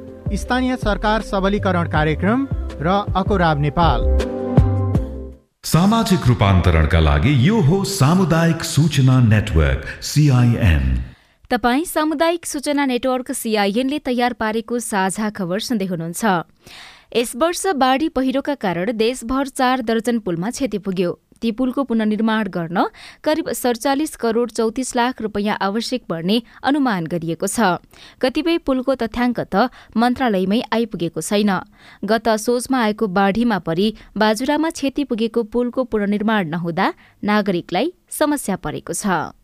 स्थानीय 0.33 0.75
सरकार 0.77 1.21
सबलीकरण 1.21 1.87
कार्यक्रम 1.89 2.45
र 2.81 2.87
अकोराब 3.15 3.59
नेपाल। 3.59 4.01
सामाजिक 5.63 6.27
रूपान्तरणका 6.27 6.99
लागि 6.99 7.33
यो 7.47 7.59
हो 7.61 7.83
सामुदायिक 7.83 8.63
सूचना 8.63 9.19
नेटवर्क 9.19 9.85
सिआइएन 10.01 10.85
तपाई 11.51 11.83
सामुदायिक 11.85 12.45
सूचना 12.45 12.85
नेटवर्क 12.85 13.31
सीआईएनले 13.31 13.99
तयार 13.99 14.33
पारेको 14.33 14.79
साझा 14.79 15.29
खबर 15.29 15.59
सुन्दै 15.59 15.85
हुनुहुन्छ। 15.85 16.23
यस 17.15 17.35
वर्ष 17.35 17.65
बाढ़ी 17.75 18.09
पहिरोका 18.09 18.55
कारण 18.55 18.91
देशभर 18.97 19.47
चार 19.51 19.81
दर्जन 19.81 20.19
पुलमा 20.19 20.49
क्षति 20.49 20.77
पुग्यो। 20.77 21.11
ती 21.41 21.51
पुलको 21.51 21.83
पुननिर्माण 21.83 22.47
गर्न 22.47 22.85
करिब 23.23 23.51
सडचालिस 23.53 24.15
करोड़ 24.15 24.49
चौतिस 24.51 24.95
लाख 24.95 25.21
रूपियाँ 25.21 25.57
आवश्यक 25.61 26.05
पर्ने 26.09 26.41
अनुमान 26.63 27.05
गरिएको 27.07 27.47
छ। 27.47 27.81
कतिपय 28.21 28.57
पुलको 28.61 28.95
तथ्याङ्क 28.95 29.39
त 29.39 29.69
मन्त्रालयमै 29.97 30.61
आइपुगेको 30.71 31.21
छैन। 31.21 31.51
गत 32.05 32.29
सोचमा 32.39 32.81
आएको 32.81 33.07
बाढ़ीमा 33.09 33.59
परि 33.59 33.87
बाजुरामा 34.17 34.69
क्षति 34.69 35.03
पुगेको 35.03 35.43
पुलको 35.49 35.83
पुननिर्माण 35.83 36.47
नहुँदा 36.49 36.93
नागरिकलाई 37.23 37.93
समस्या 38.09 38.55
परेको 38.57 38.93
छ। 38.93 39.40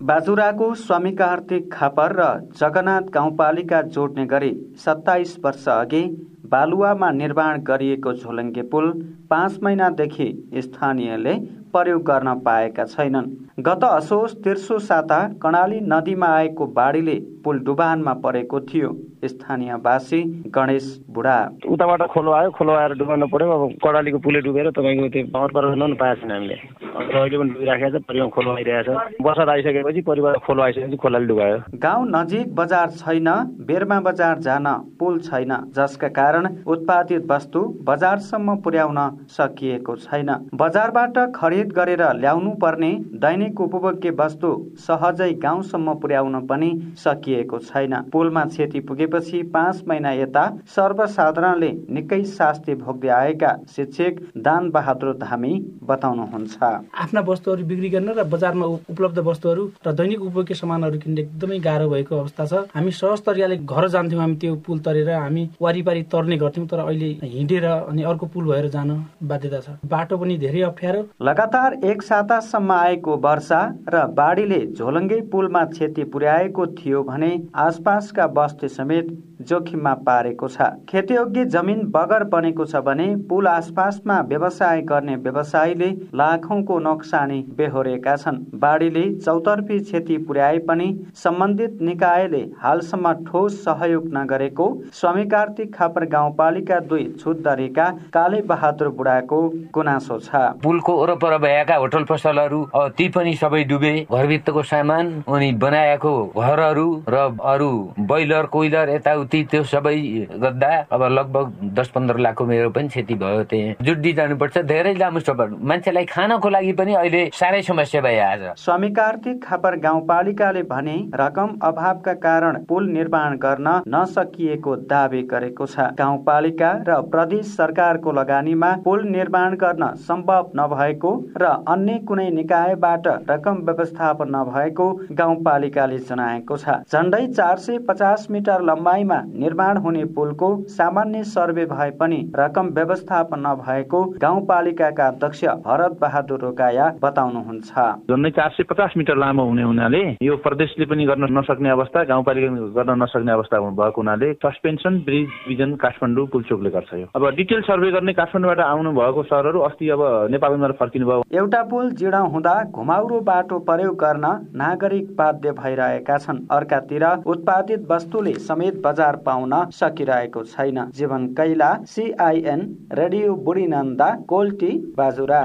बाजुराको 0.00 0.72
स्वामी 0.74 1.10
कार्तिक 1.12 1.70
खापर 1.72 2.12
र 2.12 2.24
जगन्नाथ 2.58 3.10
गाउँपालिका 3.14 3.80
जोड्ने 3.94 4.24
गरी 4.26 4.50
सत्ताइस 4.84 5.36
वर्ष 5.44 5.68
अघि 5.68 6.02
बालुवामा 6.50 7.10
निर्माण 7.12 7.62
गरिएको 7.62 8.12
झोलङ्गे 8.12 8.62
पुल 8.68 8.90
पाँच 9.30 9.58
महिनादेखि 9.62 10.26
स्थानीयले 10.56 11.34
प्रयोग 11.72 12.02
गर्न 12.02 12.34
पाएका 12.40 12.84
छैनन्। 12.84 13.30
गत 13.60 13.84
असोज 13.84 14.34
तेर्सो 14.44 14.78
साता 14.80 15.20
कर्णाली 15.42 15.80
नदीमा 15.86 16.26
आएको 16.34 16.66
बाढीले 16.74 17.14
पुल 17.44 17.58
डुबानमा 17.64 18.14
परेको 18.20 18.60
थियो। 18.66 18.90
स्थानीयवासी 19.28 20.20
गणेश 20.54 20.86
बुढा। 21.10 21.36
उताबाट 21.68 22.02
खोलो 22.14 22.30
आयो 22.32 22.50
खोलो 22.58 22.72
आएर 22.72 22.92
डुबाउनु 23.00 23.26
पर्यो 23.32 23.50
अब 23.50 23.62
कडालीको 23.84 24.18
पुलै 24.18 24.40
डुबेर 24.46 24.70
तपाईँको 24.76 25.08
त्यो 25.08 25.26
पावर 25.34 25.50
पर 25.54 25.64
ल्याउनु 25.74 25.96
पाएको 25.96 26.20
छैन 26.20 26.30
हामीले। 26.30 26.56
अहिले 26.94 27.38
पनि 27.38 27.50
डुबिराखेको 27.54 27.98
छ 27.98 28.02
परिवार 28.08 28.28
खोलो 28.34 28.50
आइरहेको 28.54 28.92
छ। 28.94 29.22
बर्षा 29.22 29.44
आइसकेपछि 29.52 30.00
परिवार 30.02 30.34
खोलो 30.46 30.62
आइसकेपछि 30.62 30.96
खोलाले 30.96 31.26
डुबायो। 31.26 31.58
गाउँ 31.78 32.06
नजिक 32.08 32.54
बजार 32.54 32.88
छैन 33.00 33.28
बेरमा 33.66 34.00
बजार 34.00 34.38
जान 34.46 34.66
पुल 34.98 35.18
छैन 35.20 35.52
जसका 35.76 36.08
कारण 36.14 36.48
उत्पादित 36.66 37.30
वस्तु 37.30 37.60
बजारसम्म 37.84 38.56
पुर्याउन 38.64 38.98
सकिएको 39.30 39.96
छैन। 39.96 40.30
बजारबाट 40.54 41.18
खरिद 41.34 41.72
गरेर 41.72 42.02
ल्याउनु 42.20 42.50
पर्ने 42.62 42.90
दैनिक 43.24 43.60
उपभोग्य 43.60 44.10
वस्तु 44.18 44.50
सहजै 44.78 45.32
गाउँसम्म 45.42 45.94
पुर्याउन 46.02 46.40
पनि 46.46 46.70
सकिएको 46.98 47.58
छैन। 47.60 47.94
पुलमा 48.12 48.44
क्षति 48.46 48.80
पुगेपछि 49.14 49.42
पाँच 49.54 49.82
महिना 49.88 50.10
यता 50.12 50.44
सर्वसाधारणले 50.74 51.70
निकै 51.94 52.22
शास्ति 52.26 52.74
भोग्दै 52.74 53.08
आएका 53.08 53.50
शिक्षक 53.70 54.14
दान 54.36 54.70
बहादुर 54.70 55.12
धामी 55.18 55.52
बताउनुहुन्छ। 55.82 56.62
आफ्ना 56.94 57.20
वस्तुहरू 57.22 57.64
बिक्री 57.64 57.88
गर्न 57.90 58.08
र 58.10 58.24
बजारमा 58.26 58.66
उपलब्ध 58.90 59.18
वस्तुहरू 59.20 59.70
र 59.86 59.92
दैनिक 59.94 60.20
उपभोग्य 60.20 60.54
सामानहरू 60.54 60.98
किन्ने 60.98 61.20
एकदमै 61.22 61.58
गाह्रो 61.60 61.88
भएको 61.88 62.16
अवस्था 62.16 62.44
छ। 62.46 62.54
हामी 62.74 62.90
सहज 62.92 63.22
तरिकाले 63.22 63.56
घर 63.58 63.88
जान्थ्यौँ 63.88 64.20
हामी 64.20 64.36
त्यो 64.36 64.54
पुल 64.66 64.78
तरेर 64.82 65.10
हामी 65.10 65.48
वारिपारि 65.60 66.02
तर्ने 66.10 66.36
गर्थ्यौँ 66.36 66.66
तर 66.66 66.78
अहिले 66.80 67.10
हिँडेर 67.24 67.64
अनि 67.64 68.02
अर्को 68.02 68.26
पुल 68.34 68.44
भएर 68.50 68.68
जान 68.68 68.90
बाध्यता 69.22 69.60
छ। 69.60 69.78
बाटो 69.86 70.18
पनि 70.18 70.38
धेरै 70.38 70.62
अप्ठ्यारो। 70.64 71.02
लगातार 71.22 71.78
एक 71.84 72.02
सातासम्म 72.02 72.72
आएको 72.72 73.16
वर्षा 73.20 73.62
र 73.88 74.04
बाढीले 74.18 74.60
झोलङ्गे 74.74 75.20
पुलमा 75.30 75.64
क्षति 75.70 76.04
पुर्याएको 76.12 76.66
थियो 76.74 77.02
भने 77.04 77.32
आसपासका 77.64 78.26
बस्ती 78.34 78.68
समेत 78.68 79.03
जोखिममा 79.42 79.92
पारेको 80.04 80.48
छ। 80.48 80.68
खेतीयोग्य 80.88 81.44
जमिन 81.46 81.80
बगर 81.94 82.24
बनेको 82.30 82.64
छ 82.66 82.82
भने 82.84 83.06
पुल 83.28 83.46
आसपासमा 83.48 84.20
व्यवसाय 84.28 84.80
गर्ने 84.84 85.16
व्यवसायीले 85.18 85.90
लाखौंको 86.14 86.78
नोक्सानी 86.80 87.40
बेहोरेका 87.56 88.16
छन्। 88.16 88.38
बाढीले 88.56 89.04
चौतर्फी 89.16 89.78
क्षति 89.80 90.16
पुर्याए 90.26 90.58
पनि 90.68 90.88
सम्बन्धित 91.16 91.78
निकायले 91.82 92.42
हालसम्म 92.60 93.12
ठोस 93.24 93.58
सहयोग 93.64 94.08
नगरेको 94.14 94.68
स्वामी 94.94 95.24
कार्तिक 95.26 95.74
खापर 95.74 96.06
गाउँपालिका 96.08 96.78
दुई 96.86 97.04
छुदरीका 97.20 97.88
काले 98.14 98.40
बहादुर 98.44 98.88
बुढाको 98.94 99.42
गुनासो 99.74 100.18
छ। 100.20 100.42
पुलको 100.62 100.96
वरपर 100.96 101.38
भएका 101.40 101.76
होटल 101.76 102.04
पसलहरू 102.04 102.64
ती 102.96 103.08
पनि 103.10 103.34
सबै 103.36 103.62
डुबे। 103.66 103.94
घरभित्रको 104.10 104.62
सामान 104.64 105.12
अनि 105.28 105.52
बनाएको 105.60 106.14
घरहरू 106.38 106.88
र 107.08 107.22
अरू 107.44 107.72
बैलर 108.08 108.46
कोइलर 108.52 108.93
यताउति 108.94 109.42
त्यो 109.50 109.62
सबै 109.66 109.96
गर्दा 110.42 110.72
अब 110.92 111.02
लगभग 111.12 111.52
दस 111.74 111.88
पन्ध्र 111.94 112.18
लाखको 112.18 112.44
मेरो 112.46 112.70
पनि 112.70 112.88
क्षति 112.88 113.14
भयो 113.14 113.42
त्यहाँ। 113.50 113.74
जुड्डी 113.84 114.12
जानुपर्छ 114.12 114.58
धेरै 114.64 114.94
लामो 114.94 115.20
सफर 115.20 115.48
मान्छेलाई 115.62 116.04
खानको 116.06 116.48
लागि 116.50 116.72
पनि 116.74 116.94
अहिले 116.94 117.22
साह्रै 117.34 117.62
समस्या 117.64 118.00
भयो 118.00 118.22
आज। 118.24 118.42
स्वामी 118.58 118.90
कार्तिक 118.94 119.42
खापर 119.44 119.76
गाउँपालिकाले 119.80 120.62
भने 120.64 120.96
रकम 121.14 121.58
अभावका 121.64 122.12
कारण 122.24 122.58
पुल 122.68 122.88
निर्माण 122.90 123.36
गर्न 123.38 123.68
नसकिएको 123.88 124.76
दावी 124.86 125.22
गरेको 125.30 125.66
छ। 125.66 125.88
गाउँपालिका 125.98 126.70
र 126.88 127.00
प्रदेश 127.10 127.46
सरकारको 127.56 128.12
लगानीमा 128.12 128.70
पुल 128.84 129.02
निर्माण 129.08 129.54
गर्न 129.56 129.92
सम्भव 130.04 130.50
नभएको 130.56 131.12
र 131.36 131.52
अन्य 131.68 131.98
कुनै 132.08 132.28
निकायबाट 132.32 133.06
रकम 133.30 133.56
व्यवस्थापन 133.66 134.34
नभएको 134.36 134.88
गाउँपालिकाले 135.12 135.98
जनाएको 136.04 136.56
छ। 136.56 136.78
झन्डै 136.92 137.26
चार 137.28 137.58
सय 137.58 137.78
पचास 137.88 138.26
मिटर 138.30 138.62
लम्बाइमा 138.74 139.20
निर्माण 139.36 139.76
हुने 139.78 140.04
पुलको 140.14 140.48
सामान्य 140.68 141.22
सर्वे 141.24 141.64
भए 141.66 141.90
पनि 141.98 142.16
रकम 142.36 142.68
व्यवस्थापन 142.74 143.40
नभएको 143.40 144.02
गाउँपालिकाका 144.20 145.06
अध्यक्ष 145.06 145.44
भरत 145.64 145.98
बहादुर 146.00 146.40
रोकाया 146.40 146.86
बताउनुहुन्छ। 147.02 147.70
झन्डै 148.10 148.30
चार 148.30 148.50
सय 148.50 148.62
पचास 148.70 148.92
मिटर 148.96 149.16
लामो 149.16 149.44
हुने 149.44 149.62
हुनाले 149.62 150.02
यो 150.22 150.36
प्रदेशले 150.44 150.86
पनि 150.86 151.04
गर्न 151.06 151.26
नसक्ने 151.38 151.70
अवस्था 151.70 152.02
गाउँपालिकाले 152.04 152.70
गर्न 152.74 153.02
नसक्ने 153.02 153.32
अवस्था 153.32 153.60
भएको 153.60 154.00
हुनाले 154.00 154.32
सस्पेन्सन 154.44 154.98
ब्रिज 155.06 155.28
डिभिजन 155.28 155.74
काठमाडौँ 155.76 156.26
पुलचोकले 156.32 156.70
गर्छ 156.70 156.94
यो। 156.94 157.06
अब 157.14 157.28
डिटेल 157.36 157.60
सर्वे 157.62 157.90
गर्ने 157.92 158.12
काठमाडौँबाट 158.12 158.60
आउनु 158.60 158.92
भएको 158.92 159.22
सरहरू 159.30 159.60
अस्ति 159.68 159.88
अब 159.90 160.02
नेपालमा 160.32 160.72
फर्किनु 160.80 161.06
भयो 161.06 161.22
एउटा 161.38 161.62
पुल 161.70 161.90
जीर्ण 161.94 162.24
हुँदा 162.34 162.54
घुमाउरो 162.74 163.20
बाटो 163.22 163.58
प्रयोग 163.70 163.96
गर्न 163.96 164.26
नागरिक 164.56 165.14
बाध्य 165.16 165.52
भइरहेका 165.54 166.18
छन्। 166.18 166.44
अर्कातिर 166.50 167.04
उत्पादित 167.26 167.86
वस्तुले 167.90 168.32
समेत 168.42 168.63
बजार 168.84 169.16
पाउन 169.16 169.52
सकिरहेको 169.70 170.42
छैन। 170.44 170.78
जीवन 170.90 171.26
कैला 171.34 171.70
सिआइएन 171.86 172.60
रेडियो 172.92 173.34
बुढी 173.44 173.66
नन्दा 173.66 174.10
कोल्टी 174.28 174.72
बाजुरा। 174.96 175.42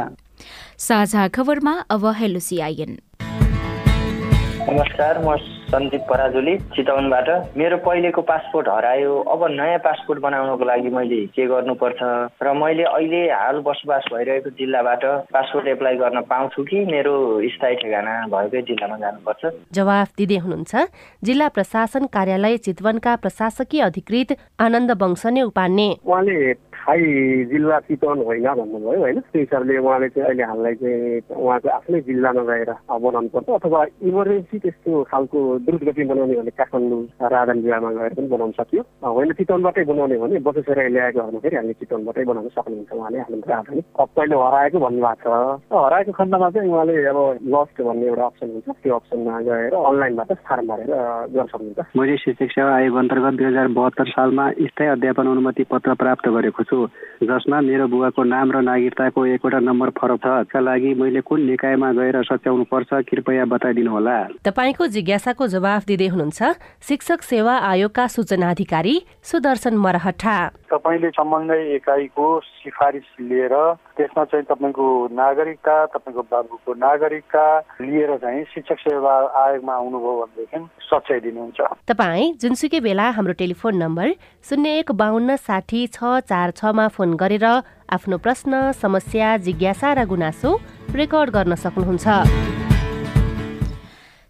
साझा 0.77 1.27
खबरमा 1.27 1.73
अब 1.91 2.05
हेलो 2.17 2.39
सिआइएन 2.39 2.97
नमस्कार 4.69 5.23
म 5.25 5.37
सन्दीप 5.69 6.01
पराजुली 6.09 6.57
चितवनबाट। 6.75 7.29
मेरो 7.57 7.77
पहिलेको 7.77 8.21
पासपोर्ट 8.25 8.67
हरायो। 8.67 9.13
अब 9.29 9.41
नयाँ 9.51 9.79
पासपोर्ट 9.79 10.19
बनाउनको 10.19 10.65
लागि 10.65 10.89
मैले 10.89 11.19
के 11.29 11.45
गर्नुपर्छ? 11.45 12.01
र 12.41 12.53
मैले 12.53 12.83
अहिले 12.83 13.21
हाल 13.29 13.59
बसोबास 13.61 14.03
भइरहेको 14.13 14.49
जिल्लाबाट 14.49 15.03
पासपोर्ट 15.29 15.67
एप्लाई 15.67 15.95
गर्न 15.95 16.21
पाउँछु 16.25 16.63
कि? 16.63 16.77
मेरो 16.85 17.13
स्थायी 17.53 17.75
ठेगाना 17.75 18.13
भएकै 18.33 18.61
जिल्लामा 18.61 18.97
जानुपर्छ। 18.97 19.41
जवाफ 19.73 20.07
दिँदै 20.17 20.37
हुनुहुन्छ। 20.37 20.73
जिल्ला 21.23 21.47
प्रशासन 21.47 22.05
कार्यालय 22.05 22.57
चितवनका 22.57 23.15
प्रशासकीय 23.15 23.81
अधिकृत 23.81 24.29
आनन्द 24.59 24.91
वंशने 24.91 25.41
उपान्ने। 25.41 25.87
उहाँले 26.05 26.53
स्थायी 26.79 27.45
जिल्ला 27.51 27.79
चितवन 27.87 28.23
होइन 28.25 28.47
भन्नुभयो 28.47 28.99
होइन? 28.99 29.19
त्यही 29.19 29.43
हिसाबले 29.43 29.77
उहाँले 29.77 30.09
चाहिँ 30.09 30.27
अहिले 30.27 30.43
हाललाई 30.43 30.75
चाहिँ 30.79 31.21
उहाँको 31.35 31.69
आफ्नै 31.69 31.99
जिल्लामा 32.09 32.43
गएर 32.49 32.71
बनाउनु 32.89 33.29
पर्छ 33.35 33.49
अथवा 33.59 33.79
इमर्जेन्सी 34.09 34.57
त्यस्तो 34.59 35.03
खालको 35.11 35.39
द्रुत 35.67 35.83
गति 35.83 36.03
बनाउने 36.11 36.35
भने 36.39 36.51
काठमाडौँ 36.59 37.01
राजधानी 37.19 37.61
जिल्लामा 37.61 37.91
गएर 37.99 38.13
पनि 38.17 38.27
बनाउन 38.33 38.51
सकियो। 38.59 38.83
होइन 39.03 39.31
चितवनबाटै 39.39 39.83
बनाउने 39.91 40.17
भने 40.23 40.39
बसेर 40.47 40.79
ल्याएको 40.89 41.19
भन्दाखेरि 41.19 41.55
हामीले 41.55 41.73
चितवनबाटै 41.79 42.23
बनाउन 42.31 42.47
सक्नुहुन्छ 42.55 42.91
उहाँले 42.93 43.19
आफ्नो 43.19 43.37
राजधानी। 43.49 43.81
पहिले 43.99 44.35
हराएको 44.39 44.77
भन्नुभएको 44.79 45.17
छ? 45.19 45.73
हराएको 45.73 46.11
खण्डमा 46.19 46.49
चाहिँ 46.49 46.69
उहाँले 46.69 46.95
अब 47.11 47.19
लस्ट 47.53 47.81
भन्ने 47.81 48.05
एउटा 48.07 48.25
अप्सन 48.25 48.47
हुन्छ। 48.49 48.67
त्यो 48.83 48.95
अप्सनमा 48.95 49.39
गएर 49.49 49.73
अनलाइनबाट 49.73 50.31
फार्म 50.47 50.67
भरेर 50.69 50.91
गर्न 51.33 51.47
सक्नुहुन्छ। 51.53 51.97
मैले 51.97 52.17
शिक्षक 52.23 52.51
सेवा 52.55 52.71
आयोग 52.75 52.95
अन्तर्गत 53.03 53.33
दुई 53.39 53.47
हजार 53.49 53.67
बहत्तर 53.79 54.07
सालमा 54.15 54.45
स्थायी 54.69 54.89
अध्यापन 54.89 55.27
अनुमति 55.29 55.63
पत्र 55.71 55.93
प्राप्त 55.99 56.27
गरेको 56.29 56.63
छु। 56.69 56.87
जसमा 57.19 57.57
मेरो 57.61 57.85
बुवाको 57.91 58.23
नाम 58.23 58.51
र 58.51 58.57
नागरिकताको 58.63 59.25
एकवटा 59.25 59.59
नम्बर 59.59 59.89
फरक 59.97 60.19
छ। 60.23 60.27
यसका 60.39 60.59
लागि 60.59 60.93
मैले 60.95 61.21
कुन 61.21 61.41
निकायमा 61.49 61.91
गएर 61.97 62.17
सच्याउनु 62.23 62.63
पर्छ 62.71 62.89
कृपया 63.09 63.45
बताइदिनु 63.51 63.91
होला 63.91 64.17
तपाईँको 64.47 64.87
जिज्ञासाको 64.95 65.47
जवाफ 65.55 65.85
दिँदै 65.89 66.07
हुनुहुन्छ 66.07 66.39
शिक्षक 66.87 67.21
सेवा 67.23 67.55
आयोगका 67.73 68.07
सूचना 68.07 68.49
अधिकारी 68.49 68.95
सुदर्शन 69.23 69.75
मरहटा 69.75 70.37
तपाईँले 70.71 71.09
सम्बन्धित 71.11 71.67
एकाइको 71.75 72.27
सिफारिस 72.41 73.07
लिएर 73.21 73.53
त्यसमा 73.97 74.23
चाहिँ 74.25 74.45
तपाईँको 74.51 74.87
नागरिकता 75.13 75.75
तपाईँको 75.95 76.21
बाबुको 76.31 76.73
नागरिकता 76.77 77.45
लिएर 77.81 78.15
चाहिँ 78.17 78.43
शिक्षक 78.53 78.79
सेवा 78.79 79.13
आयोगमा 79.43 79.73
आउनुभयो 79.73 80.13
भनेदेखि 80.21 80.59
सच्याइदिनुहुन्छ 80.89 81.59
तपाईँ 81.89 82.33
जुनसुकै 82.41 82.79
बेला 82.79 83.09
हाम्रो 83.17 83.33
टेलिफोन 83.41 83.75
नम्बर 83.83 84.07
शून्य 84.49 84.77
एक 84.79 84.91
बाहन्न 85.01 85.35
साठी 85.47 85.85
छ 85.89 86.19
चार 86.29 86.51
छमा 86.57 86.87
फोन 86.95 87.13
गरेर 87.15 87.45
आफ्नो 87.89 88.17
प्रश्न 88.21 88.71
समस्या 88.77 89.35
जिज्ञासा 89.45 89.93
र 89.93 90.05
गुनासो 90.05 90.55
रेकर्ड 90.95 91.29
गर्न 91.29 91.55
सक्नुहुन्छ। 91.65 92.58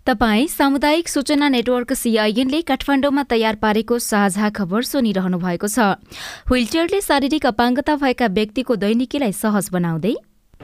तपाई 0.09 0.47
सामुदायिक 0.47 1.07
सूचना 1.07 1.47
नेटवर्क 1.49 1.93
सीआईएनले 1.93 2.61
काठमाडौँमा 2.65 3.23
तयार 3.29 3.55
पारेको 3.61 3.97
साझा 4.01 4.49
खबर 4.57 4.81
सुनिरहनु 4.83 5.37
भएको 5.37 5.67
छ। 5.69 6.01
व्हीलचेयरले 6.49 7.01
शारीरिक 7.01 7.45
अपाङ्गता 7.45 7.95
भएका 8.01 8.27
व्यक्तिको 8.33 8.75
दैनिकीलाई 8.83 9.31
सहज 9.37 9.69
बनाउँदै 9.69 10.15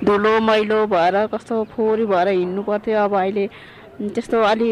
धुलो 0.02 0.34
मैलो 0.42 0.80
भएर 0.90 1.18
कस्तो 1.30 1.64
फोहोरी 1.78 2.06
भएर 2.10 2.28
हिँड्नु 2.28 2.64
पर्थ्यो 2.66 2.98
अब 3.06 3.14
अहिले। 3.14 3.46
त्यस्तो 4.18 4.42
अलि 4.42 4.70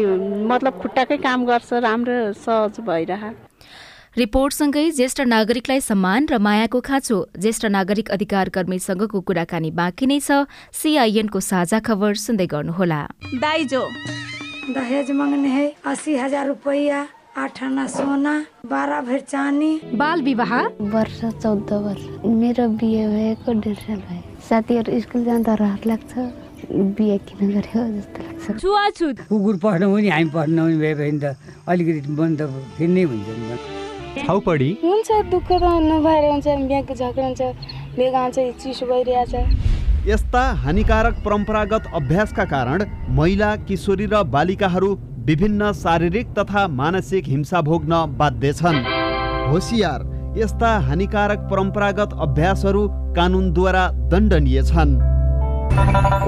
मतलब 0.50 0.82
खुट्टाकै 0.82 1.16
काम 1.22 1.46
गर्छ 1.46 1.72
राम्रो 1.86 2.18
सहज 2.34 2.82
भइरह। 2.82 3.22
रिपोर्टसँगै 4.18 4.90
ज्येष्ठ 4.90 5.20
नागरिकलाई 5.30 5.80
सम्मान 5.86 6.26
र 6.34 6.38
मायाको 6.42 6.80
खाँचो। 6.82 7.18
ज्येष्ठ 7.38 7.70
नागरिक 7.78 8.10
अधिकार 8.10 8.48
कर्मीसँगको 8.50 9.20
कुराकानी 9.22 9.70
बाँकी 9.70 10.06
नै 10.10 10.18
छ। 10.18 10.50
सीआईएनको 10.74 11.40
साझा 11.40 11.78
खबर 11.78 12.14
सुन्दै 12.26 12.46
गर्नुहोला। 12.50 13.02
दहेज 14.70 15.10
मांगने 15.12 15.48
है 15.48 15.66
अस्सी 15.86 16.14
हजार 16.16 16.46
रुपया 16.46 17.06
आठ 17.36 17.62
आना 17.62 17.86
सोना 17.86 18.34
बाह्र 18.66 19.00
भर 19.06 19.20
चानी 19.20 19.70
बाल 20.00 20.22
विवाह? 20.22 20.52
वर्ष 20.94 21.20
चौध 21.42 21.72
वर्ष। 21.84 22.04
मेरो 22.24 22.68
बिहे 22.80 23.06
भएको 23.08 23.52
डेढ 23.60 23.76
साल 23.76 24.00
भयो 24.08 24.40
साथीहरू 24.48 25.00
स्कुल 25.00 25.24
जाँदा 25.24 25.54
रहर 25.60 25.86
लाग्छ 25.86 26.12
बिहे 26.96 27.18
किन 27.28 27.50
गरेको 27.52 27.84
जस्तो 27.96 28.22
लाग्छ 28.24 28.60
छुवाछुत 28.60 29.20
कुकुर 29.28 29.56
पढ्नु 29.64 29.92
पनि 29.94 30.08
हामी 30.08 30.30
पढ्नु 30.32 30.62
पनि 30.64 30.76
भए 30.80 30.94
भने 30.94 31.18
त 31.20 31.36
अलिकति 31.68 32.12
मन 32.16 32.36
त 32.40 32.48
फेरि 32.78 32.92
नै 32.94 33.02
हुन्छ 33.04 33.28
नि 33.36 34.24
छाउपडी 34.24 34.70
हुन्छ 34.84 35.08
दुःख 35.30 35.48
त 35.52 35.62
नभएर 35.90 36.24
हुन्छ 36.30 36.46
बिहाको 36.72 36.94
झगडा 36.94 37.26
हुन्छ 37.28 37.42
बेग 38.00 38.14
आउँछ 38.14 38.38
चिसो 38.62 38.86
भइरहेछ 38.86 39.34
यस्ता 40.06 40.40
हानिकारक 40.62 41.14
परम्परागत 41.24 41.84
अभ्यासका 41.94 42.44
कारण 42.44 42.82
महिला 43.16 43.54
किशोरी 43.58 44.06
र 44.06 44.22
बालिकाहरू 44.28 44.90
विभिन्न 45.26 45.70
शारीरिक 45.74 46.34
तथा 46.38 46.66
मानसिक 46.70 47.24
हिंसा 47.26 47.60
भोग्न 47.60 48.00
बाध्य 48.18 48.52
छन्। 48.52 48.80
होसियार 49.48 50.04
यस्ता 50.38 50.72
हानिकारक 50.88 51.48
परम्परागत 51.50 52.12
अभ्यासहरू 52.20 52.82
कानुनद्वारा 53.16 53.86
दण्डनीय 54.12 54.62
छन्। 54.64 54.92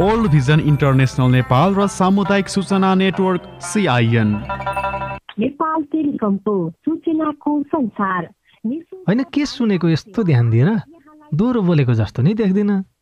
ओल्ड 0.01 0.31
भिजन 0.31 0.61
इन्टरनेसनल 0.67 1.31
नेपाल 1.37 1.75
र 1.75 1.87
सामुदायिक 1.99 2.49
सूचना 2.49 2.95
नेटवर्क 2.97 3.53
सिआइएन 3.63 4.35
नेपाल 5.39 5.83
टेलिकमको 5.93 6.59
सूचनाको 6.81 7.63
संसार। 7.77 8.33
होइन 9.05 9.23
के 9.29 9.47
सुनेको 9.47 9.89
यस्तो 9.89 10.23
ध्यान 10.25 10.51
दिएर 10.51 10.77
दोहोरो 11.35 11.61
बोलेको 11.63 11.95
जस्तो 11.95 12.23
नै 12.23 12.35
देख्दिनँ। 12.35 12.83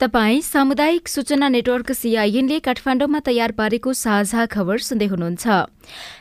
तपाई 0.00 0.40
सामुदायिक 0.42 1.08
सूचना 1.08 1.48
नेटवर्क 1.48 1.90
सीआईएनले 1.92 2.58
काठमाडौँमा 2.62 3.20
तयार 3.26 3.52
पारेको 3.58 3.92
साझा 3.92 4.44
खबर 4.46 4.78
सुन्दै 4.78 5.06
हुनुहुन्छ। 5.10 5.46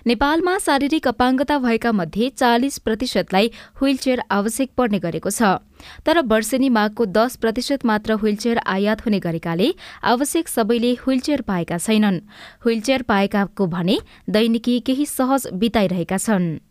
नेपालमा 0.09 0.57
शारीरिक 0.57 1.07
अपाङ्गता 1.07 1.57
भएका 1.61 1.91
मध्ये 1.91 2.29
चालिस 2.33 2.77
प्रतिशतलाई 2.81 3.51
व्हीलचेयर 3.77 4.21
आवश्यक 4.33 4.69
पर्ने 4.73 4.99
गरेको 4.99 5.29
छ। 5.29 5.61
तर 6.01 6.25
वर्षेनी 6.25 6.69
मागको 6.73 7.05
दस 7.05 7.35
प्रतिशत 7.37 7.85
मात्र 7.85 8.17
व्हीलचेयर 8.17 8.65
आयात 8.65 9.05
हुने 9.05 9.19
गरेकाले 9.21 9.69
आवश्यक 10.09 10.47
सबैले 10.49 10.93
व्हीलचेयर 11.05 11.41
पाएका 11.45 11.77
छैनन्। 11.77 12.23
व्हीलचेयर 12.65 13.01
पाएकाको 13.05 13.67
भने 13.67 13.97
दैनिकी 14.25 14.79
केही 14.89 15.05
सहज 15.05 15.53
बिताइरहेका 15.53 16.17
छन्। 16.17 16.65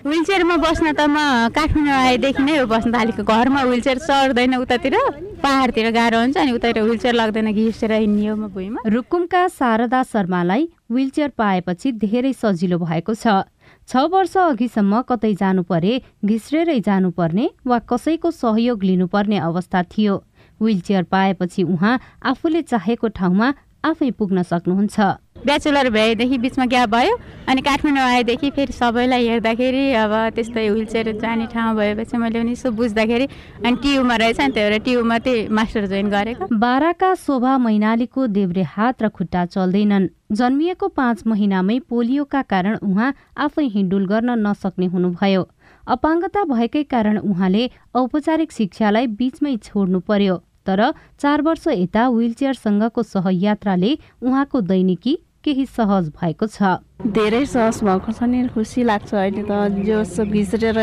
विलचेयरमा 0.00 0.56
बस्न 0.56 0.92
त 0.96 1.04
म 1.12 1.52
काठमाडौँ 1.52 1.92
आएदेखि 1.92 2.42
नै 2.42 2.56
हो 2.56 2.66
बस्न 2.72 2.88
थालेको 2.88 3.20
घरमा 3.20 3.62
विलचेयर 3.68 3.98
चढ्दैन 4.00 4.54
उतातिर। 4.56 4.96
पहाडतिर 5.44 5.90
गाह्रो 5.92 6.18
हुन्छ 6.20 6.36
अनि 6.40 6.52
उतातिर 6.56 6.82
विलचेयर 6.88 7.14
लाग्दैन 7.20 7.52
घिसेर 7.52 7.92
हिँड्ने 7.92 8.32
म 8.32 8.48
भुइँमा। 8.48 8.80
रुकुमका 8.88 9.42
शारदा 9.60 10.00
शर्मालाई 10.08 10.68
विलचेयर 10.88 11.30
पाएपछि 11.36 11.92
धेरै 12.00 12.32
सजिलो 12.32 12.78
भएको 12.80 13.12
छ। 13.12 13.44
छ 13.84 13.92
वर्ष 14.08 14.36
अघिसम्म 14.56 15.00
कतै 15.04 15.34
जानु 15.36 15.62
परे 15.68 15.92
घिस्रेरै 16.24 16.80
जानुपर्ने 16.80 17.46
वा 17.68 17.78
कसैको 17.84 18.30
सहयोग 18.32 18.78
लिनुपर्ने 18.80 19.36
अवस्था 19.36 19.82
थियो। 19.92 20.14
विलचेयर 20.60 21.02
पाएपछि 21.12 21.62
उहाँ 21.62 22.00
आफूले 22.24 22.62
चाहेको 22.72 23.08
ठाउँमा 23.20 23.48
आफै 23.84 24.10
पुग्न 24.18 24.42
सक्नुहुन्छ। 24.42 25.00
ब्याचुलर 25.40 25.88
भएदेखि 25.90 26.38
बिचमा 26.38 26.64
ग्याप 26.68 26.88
भयो 26.90 27.14
अनि 27.48 27.60
काठमाडौँ 27.64 28.04
आएदेखि 28.04 28.50
फेरि 28.52 28.72
सबैलाई 28.72 29.28
हेर्दाखेरि 29.28 29.84
अब 29.96 30.12
त्यस्तै 30.36 30.68
विलचेयर 30.68 31.16
जाने 31.16 31.46
ठाउँ 31.48 31.76
भएपछि 31.76 32.16
मैले 32.16 32.38
पनि 32.40 32.52
यसो 32.52 32.70
बुझ्दाखेरि 32.76 33.26
अनि 33.64 33.76
टियुमा 33.82 34.16
रहेछ 34.20 34.40
नि 34.40 34.52
त्यही 34.52 34.68
भएर 34.68 34.78
टियुमा 34.84 35.18
त्यही 35.24 35.48
मास्टर 35.48 35.86
जोइन 35.86 36.08
गरेको। 36.12 36.44
बाह्रका 36.52 37.14
शोभा 37.24 37.56
मैनालीको 37.58 38.26
देब्रे 38.36 38.62
हात 38.76 39.02
र 39.02 39.08
खुट्टा 39.08 39.44
चल्दैनन्। 39.48 40.08
जन्मिएको 40.36 40.88
पाँच 40.88 41.26
महिनामै 41.26 41.78
पोलियोका 41.88 42.42
कारण 42.52 42.76
उहाँ 42.84 43.14
आफै 43.40 43.64
हिँडुल 43.64 44.04
गर्न 44.06 44.30
नसक्ने 44.46 44.86
हुनुभयो। 44.92 45.42
अपाङ्गता 45.88 46.44
भएकै 46.44 46.82
कारण 46.84 47.18
उहाँले 47.18 47.64
औपचारिक 47.96 48.52
शिक्षालाई 48.52 49.06
बिचमै 49.18 49.56
छोड्नु 49.56 50.00
पर्यो। 50.04 50.36
तर 50.70 50.82
चार 51.18 51.42
वर्ष 51.42 51.66
यता 51.68 52.08
विलचेयरसँगको 52.10 53.02
सहयात्राले 53.02 53.90
उहाँको 54.22 54.60
दैनिकी 54.70 55.14
केही 55.44 55.64
सहज 55.66 56.08
भएको 56.14 56.46
छ। 56.46 56.78
धेरै 57.00 57.44
सहज 57.46 57.80
भएको 57.82 58.12
छ 58.12 58.22
नि 58.28 58.46
खुसी 58.54 58.82
लाग्छ 58.84 59.14
अहिले 59.14 59.42
त। 59.48 59.82
जो 59.82 60.04
घिच्रेर 60.24 60.78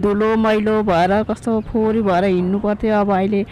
धुलो 0.00 0.30
मैलो 0.40 0.82
भएर 0.82 1.22
कस्तो 1.30 1.60
फोहोरी 1.68 2.02
भएर 2.02 2.24
हिँड्नु 2.24 2.58
पर्थ्यो। 2.58 2.94
अब 2.96 3.12
अहिले 3.12 3.44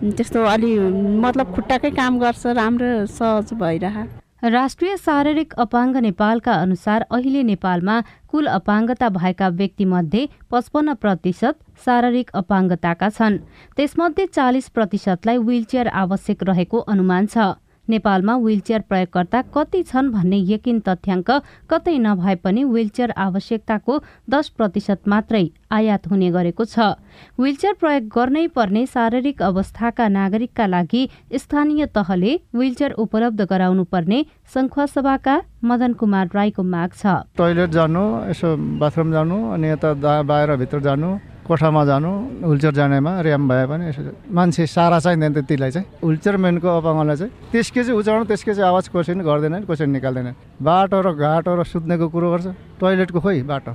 त्यस्तो 0.00 0.44
अलि 0.46 0.72
मतलब 1.20 1.52
खुट्टाकै 1.54 1.90
काम 1.92 2.18
गर्छ 2.18 2.46
राम्रो 2.56 2.90
सहज 3.12 3.52
भइरह। 3.60 3.96
राष्ट्रिय 4.40 4.96
शारीरिक 4.96 5.52
अपाङ्ग 5.60 5.96
नेपालका 6.06 6.52
अनुसार 6.62 7.00
अहिले 7.12 7.42
नेपालमा 7.44 8.00
कुल 8.30 8.46
अपाङ्गता 8.48 9.08
भएका 9.18 9.48
व्यक्तिमध्ये 9.58 10.28
पचपन्न 10.50 10.94
प्रतिशत 10.96 11.58
शारीरिक 11.84 12.30
अपाङ्गताका 12.34 13.08
छन्। 13.08 13.38
त्यसमध्ये 13.76 14.26
चालिस 14.26 14.68
प्रतिशतलाई 14.70 15.38
विलचेयर 15.38 15.88
आवश्यक 16.02 16.42
रहेको 16.42 16.78
अनुमान 16.92 17.26
छ। 17.26 17.54
नेपालमा 17.88 18.36
व्हीलचेयर 18.36 18.80
प्रयोगकर्ता 18.88 19.40
कति 19.54 19.82
छन् 19.82 20.10
भन्ने 20.12 20.38
यकिन 20.52 20.78
तथ्याङ्क 20.86 21.30
कतै 21.70 21.96
नभए 21.98 22.34
पनि 22.44 22.62
व्हीलचेयर 22.64 23.10
आवश्यकताको 23.16 23.94
दस 24.30 24.48
प्रतिशत 24.58 25.08
मात्रै 25.08 25.44
आयात 25.70 26.06
हुने 26.10 26.30
गरेको 26.30 26.64
छ। 26.64 26.98
व्हीलचेयर 27.38 27.74
प्रयोग 27.80 28.04
गर्नै 28.10 28.46
पर्ने 28.50 28.84
शारीरिक 28.86 29.42
अवस्थाका 29.42 30.08
नागरिकका 30.08 30.66
लागि 30.66 31.02
स्थानीय 31.38 31.86
तहले 31.94 32.32
व्हीलचेयर 32.54 32.92
उपलब्ध 32.98 33.40
गराउनु 33.46 33.84
पर्ने 33.86 34.18
सङ्खुवासभाका 34.54 35.34
मदन 35.64 35.92
कुमार 35.94 36.26
राईको 36.34 36.62
माग 36.62 36.90
छ। 36.92 37.04
टोइलेट 37.38 37.70
जानु 37.70 38.02
यसो 38.30 38.48
बाथरुम 38.82 39.12
जानु 39.12 39.36
अनि 39.54 39.68
यता 39.70 39.94
बाहिर 40.26 40.56
भित्र 40.58 40.80
जानु 40.86 41.10
कोठामा 41.50 41.82
जानु 41.84 42.10
हुलचेयर 42.46 42.74
जानेमा 42.74 43.10
ऱ्याम 43.26 43.48
भए 43.50 43.66
पनि 43.66 43.84
मान्छे 44.30 44.66
सारा 44.70 44.98
चाहिँदैन 45.02 45.32
त्यतिलाई 45.34 45.70
चाहिँ। 45.70 45.86
हुलचेयर 45.98 46.36
मेनको 46.38 46.68
अपाङ्गलाई 46.78 47.16
चाहिँ 47.16 47.32
त्यसकै 47.50 47.82
चाहिँ 47.90 47.98
उचाउनु 47.98 48.24
त्यसकै 48.30 48.54
चाहिँ 48.54 48.70
आवाज 48.70 48.84
कसै 48.94 49.12
पनि 49.18 49.24
गर्दैन 49.26 49.54
कसै 49.66 49.86
निकाल्दैन 49.90 50.28
बाटो 50.62 50.98
र 51.02 51.08
घाटो 51.10 51.50
र 51.50 51.62
सुत्नेको 51.66 52.06
कुरो 52.06 52.28
गर्छ। 52.30 52.46
टोइलेटको 52.78 53.18
खोइ 53.18 53.42
बाटो। 53.50 53.72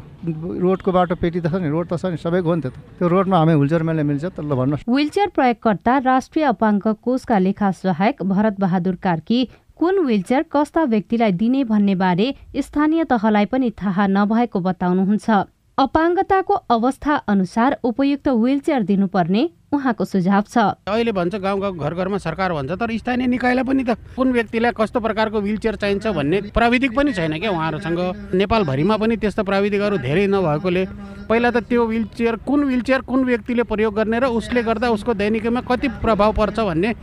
रोडको 0.64 0.90
बाटो 0.96 1.14
पेटी 1.20 1.40
त 1.44 1.52
छ 1.52 1.60
नि 1.60 1.68
रोड 1.68 1.85
त 1.86 1.94
छ 2.02 2.06
नि 2.12 2.18
सबै 2.18 2.42
गयो 2.42 2.56
नि 2.56 2.62
त्यो 2.98 3.08
रोडमा 3.08 3.38
हामी 3.38 3.54
हुलचेयर 3.54 3.84
मेनले 3.88 4.04
मिल्छ 4.04 4.26
त 4.26 4.40
ल 4.40 4.52
भन्नुहोस्। 4.60 4.86
व्हीलचेयर 4.90 5.30
प्रयोगकर्ता 5.36 5.94
राष्ट्रिय 6.10 6.46
अपाङ्ग 6.46 6.86
कोषका 7.06 7.38
लेखा 7.40 7.72
सहायक 7.82 8.24
भरत 8.24 8.56
बहादुर 8.60 8.96
कार्की 9.06 9.40
कुन 9.80 9.96
व्हीलचेयर 10.06 10.44
कस्ता 10.52 10.84
व्यक्तिलाई 10.92 11.32
दिने 11.42 11.64
भन्ने 11.72 11.96
बारे 11.96 12.28
स्थानीय 12.62 13.04
तहलाई 13.12 13.46
पनि 13.52 13.70
थाहा 13.82 14.08
नभएको 14.08 14.60
बताउनुहुन्छ। 14.68 15.55
अपाङ्गताको 15.78 16.56
अवस्था 16.72 17.14
अनुसार 17.28 17.76
उपयुक्त 17.84 18.28
व्हीलचेयर 18.28 18.84
दिनुपर्ने 18.84 19.42
उहाँको 19.76 20.06
सुझाव 20.06 20.44
छ। 20.48 20.58
अहिले 20.88 21.12
भन्छ 21.12 21.36
गाउँ 21.36 21.60
गाउँ 21.62 21.76
घर 21.76 21.94
घरमा 21.94 22.18
सरकार 22.18 22.54
भन्छ 22.54 22.72
तर 22.80 22.96
स्थानीय 22.96 23.28
निकायलाई 23.28 23.64
पनि 23.68 23.84
त 23.84 24.00
कुन 24.16 24.32
व्यक्तिलाई 24.32 24.72
कस्तो 24.72 25.00
प्रकारको 25.04 25.42
व्हीलचेयर 25.42 25.76
चाहिन्छ 25.76 26.08
भन्ने 26.16 26.42
प्राविधिक 26.56 26.96
पनि 26.96 27.12
छैन 27.12 27.40
क्या 27.44 27.52
उहाँहरूसँग। 27.52 28.00
नेपालभरिमा 28.40 28.98
पनि 29.04 29.16
त्यस्तो 29.20 29.44
प्राविधिकहरू 29.44 29.98
धेरै 30.00 30.26
नभएकोले 30.32 30.86
पहिला 31.28 31.52
त 31.52 31.68
त्यो 31.68 31.86
व्हीलचेयर 31.92 32.36
कुन 32.48 32.64
व्हीलचेयर 32.64 33.02
कुन 33.04 33.24
व्यक्तिले 33.28 33.64
प्रयोग 33.68 33.96
गर्ने 34.00 34.20
र 34.20 34.32
उसले 34.32 34.64
गर्दा 34.64 34.96
उसको 34.96 35.14
दैनिकमा 35.14 35.62
कति 35.68 35.88
प्रभाव 36.00 36.32
पर्छ 36.40 36.60
भन्ने 36.72 36.94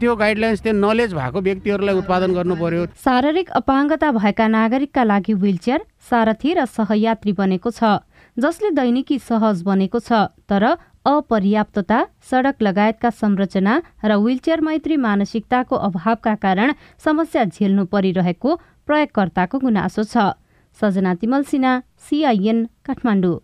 त्यो 0.00 0.14
गाइडलाइन्स 0.16 0.62
त्यो 0.62 0.72
नलेज 0.72 1.12
भएको 1.12 1.40
व्यक्तिहरूलाई 1.44 1.94
उत्पादन 1.98 2.32
गर्नु 2.32 2.54
पर्यो। 2.56 2.86
शारीरिक 2.94 3.50
अपाङ्गता 3.58 4.10
भएका 4.12 4.46
नागरिकका 4.48 5.02
लागि 5.04 5.34
व्हीलचेयर 5.34 5.80
सारथी 6.10 6.54
र 6.54 6.64
सहयात्री 6.64 7.32
बनेको 7.36 7.70
छ। 7.70 8.00
जसले 8.42 8.70
दैनिकी 8.76 9.18
सहज 9.18 9.62
बनेको 9.62 9.98
छ 10.00 10.20
तर 10.50 10.64
अपर्याप्तता 11.10 11.98
सडक 12.30 12.62
लगायतका 12.62 13.10
संरचना 13.20 13.74
र 14.04 14.16
व्हीलचेयर 14.22 14.60
मैत्री 14.68 14.96
मानसिकताको 15.06 15.76
अभावका 15.88 16.34
कारण 16.44 16.72
समस्या 17.04 17.44
झेल्नु 17.44 17.84
परिरहेको 17.92 18.56
प्रयोगकर्ताको 18.86 19.58
गुनासो 19.58 20.04
छ। 20.04 20.32
सजना 20.78 21.14
तिमल 21.20 21.42
सिन्हा 21.50 21.72
सिआइएन 22.08 22.58
काठमाडौँ। 22.86 23.38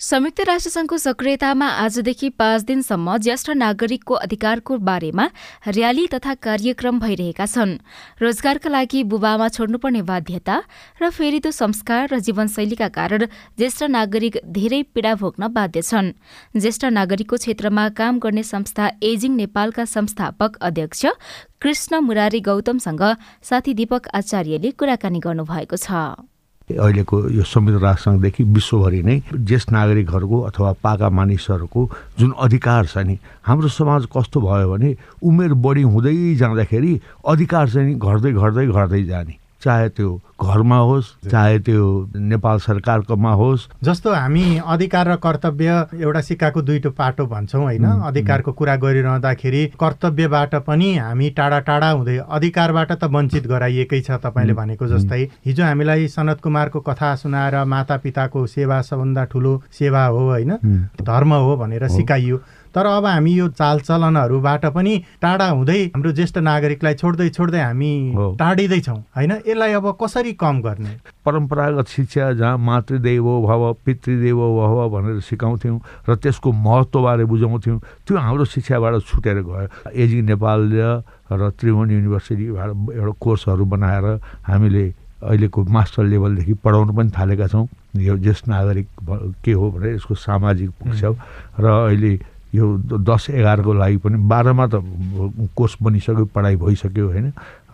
संयुक्त 0.00 0.40
राष्ट्रसङ्घको 0.48 0.96
सक्रियतामा 0.96 1.66
आजदेखि 1.78 2.28
पाँच 2.40 2.62
दिनसम्म 2.64 3.16
ज्येष्ठ 3.20 3.50
नागरिकको 3.52 4.14
अधिकारको 4.16 4.76
बारेमा 4.80 5.26
र्याली 5.68 6.06
तथा 6.14 6.34
कार्यक्रम 6.40 7.00
भइरहेका 7.00 7.46
छन्। 7.46 7.76
रोजगारका 8.16 8.70
लागि 8.70 9.02
बुबामा 9.04 9.48
छोड्नुपर्ने 9.52 10.02
बाध्यता 10.08 10.56
र 11.02 11.10
फेरिदो 11.10 11.50
संस्कार 11.52 12.08
र 12.12 12.18
जीवनशैलीका 12.18 12.88
कारण 12.96 13.26
ज्येष्ठ 13.60 13.82
नागरिक 13.92 14.40
धेरै 14.48 14.82
पीड़ा 14.88 15.14
भोग्न 15.20 15.52
बाध्य 15.52 15.82
छन्। 15.82 16.12
ज्येष्ठ 16.56 16.84
नागरिकको 16.96 17.36
क्षेत्रमा 17.36 17.88
काम 17.92 18.24
गर्ने 18.24 18.42
संस्था 18.46 18.90
एजिङ 19.04 19.36
नेपालका 19.36 19.84
संस्थापक 19.84 20.56
अध्यक्ष 20.64 21.06
कृष्ण 21.60 22.00
मुरारी 22.00 22.40
गौतमसँग 22.40 23.04
साथी 23.44 23.74
दीपक 23.76 24.08
आचार्यले 24.16 24.70
कुराकानी 24.72 25.20
गर्नुभएको 25.20 25.76
छ। 25.76 26.29
अहिलेको 26.76 27.16
यो 27.30 27.42
संयुक्त 27.42 27.82
राष्ट्रसङ्घदेखि 27.82 28.42
विश्वभरि 28.44 29.02
नै 29.02 29.16
ज्येष्ठ 29.34 29.72
नागरिकहरूको 29.72 30.40
अथवा 30.40 30.72
पाका 30.82 31.08
मानिसहरूको 31.10 31.80
जुन 32.18 32.30
अधिकार 32.38 32.86
छ 32.86 32.98
नि 33.08 33.18
हाम्रो 33.46 33.68
समाज 33.68 34.06
कस्तो 34.14 34.40
भयो 34.40 34.70
भने 34.70 34.90
उमेर 35.22 35.52
बढी 35.64 35.82
हुँदै 35.82 36.34
जाँदाखेरि 36.36 36.92
अधिकार 37.26 37.68
चाहिँ 37.70 37.94
घट्दै 37.98 38.32
घट्दै 38.32 38.66
घट्दै 38.66 39.02
जाने। 39.04 39.39
चाहे 39.64 39.88
त्यो 39.88 40.10
घरमा 40.40 40.76
होस् 40.78 41.08
चाहे 41.30 41.58
त्यो 41.58 41.84
नेपाल 42.16 42.58
सरकारकोमा 42.58 43.32
होस्। 43.32 43.68
जस्तो 43.84 44.12
हामी 44.12 44.44
अधिकार 44.66 45.08
र 45.08 45.16
कर्तव्य 45.16 45.70
एउटा 46.00 46.20
सिक्काको 46.20 46.62
दुईटो 46.62 46.90
पाटो 46.90 47.26
भन्छौँ 47.26 47.62
होइन? 47.62 47.84
अधिकारको 47.84 48.52
कुरा 48.52 48.76
गरिरहँदाखेरि 48.76 49.64
कर्तव्यबाट 49.80 50.54
पनि 50.66 50.96
हामी 50.96 51.30
टाढा 51.36 51.58
टाढा 51.68 51.90
हुँदै 51.90 52.16
अधिकारबाट 52.30 52.92
त 52.92 53.04
वञ्चित 53.04 53.46
गराइएकै 53.46 54.00
छ 54.00 54.16
तपाईँले 54.24 54.52
भनेको 54.54 54.86
जस्तै 54.88 55.22
हिजो 55.46 55.64
हामीलाई 55.64 56.08
सनत 56.08 56.40
कुमारको 56.40 56.80
कथा 56.80 57.14
सुनाएर 57.16 57.64
माता 57.64 57.96
पिताको 58.00 58.46
सेवा 58.46 58.80
सबभन्दा 58.80 59.24
ठुलो 59.24 59.52
सेवा 59.72 60.04
हो 60.06 60.24
होइन? 60.30 60.56
धर्म 61.02 61.34
हो 61.34 61.56
भनेर 61.56 61.88
सिकाइयो। 61.90 62.40
तर 62.74 62.86
अब 62.86 63.06
हामी 63.06 63.32
यो 63.32 63.48
चालचलनहरूबाट 63.58 64.66
पनि 64.74 64.96
टाढा 65.22 65.48
हुँदै 65.48 65.80
हाम्रो 65.94 66.12
ज्येष्ठ 66.12 66.38
नागरिकलाई 66.38 66.94
छोड्दै 66.94 67.28
छोड्दै 67.28 67.60
हामी 67.60 67.92
टाढिँदैछौँ 68.38 68.98
होइन? 69.16 69.32
यसलाई 69.46 69.72
अब 69.72 69.86
कसरी 70.02 70.32
कम 70.38 70.60
गर्ने? 70.62 70.92
परम्परागत 71.24 71.86
शिक्षा 71.88 72.32
जहाँ 72.32 72.58
मातृदेव 72.58 73.26
भव 73.46 73.62
पितृदेव 73.84 74.38
भव 74.58 74.88
भनेर 74.90 75.20
सिकाउँथ्यौँ 75.20 75.78
र 76.08 76.14
त्यसको 76.16 76.52
महत्त्वबारे 76.52 77.24
बुझाउँथ्यौँ 77.24 77.78
त्यो 78.06 78.16
हाम्रो 78.16 78.44
शिक्षाबाट 78.44 79.02
छुटेर 79.02 79.42
गयो। 79.42 79.90
एजिङ 79.90 80.24
नेपाल 80.30 80.60
र 81.30 81.50
त्रिभुवन 81.58 81.90
युनिभर्सिटीबाट 81.90 82.70
एउटा 82.94 83.12
कोर्सहरू 83.20 83.64
बनाएर 83.66 84.06
हामीले 84.46 84.84
अहिलेको 85.20 85.58
मास्टर 85.68 86.04
लेभलदेखि 86.04 86.54
पढाउनु 86.64 86.92
पनि 86.96 87.10
थालेका 87.12 87.46
छौँ। 87.52 87.66
यो 88.00 88.16
ज्येष्ठ 88.16 88.48
नागरिक 88.48 88.86
के 89.44 89.52
हो 89.52 89.70
भने 89.70 89.94
यसको 89.94 90.14
सामाजिक 90.16 90.70
पक्ष 90.80 91.02
र 91.60 91.66
अहिले 91.66 92.12
यो 92.54 92.66
दस 93.06 93.30
एघारको 93.30 93.72
लागि 93.72 93.96
पनि 94.02 94.16
बाह्रमा 94.26 94.66
त 94.66 94.82
कोर्स 95.54 95.76
बनिसक्यो 95.82 96.24
पढाइ 96.34 96.56
भइसक्यो 96.56 97.06
होइन? 97.06 97.26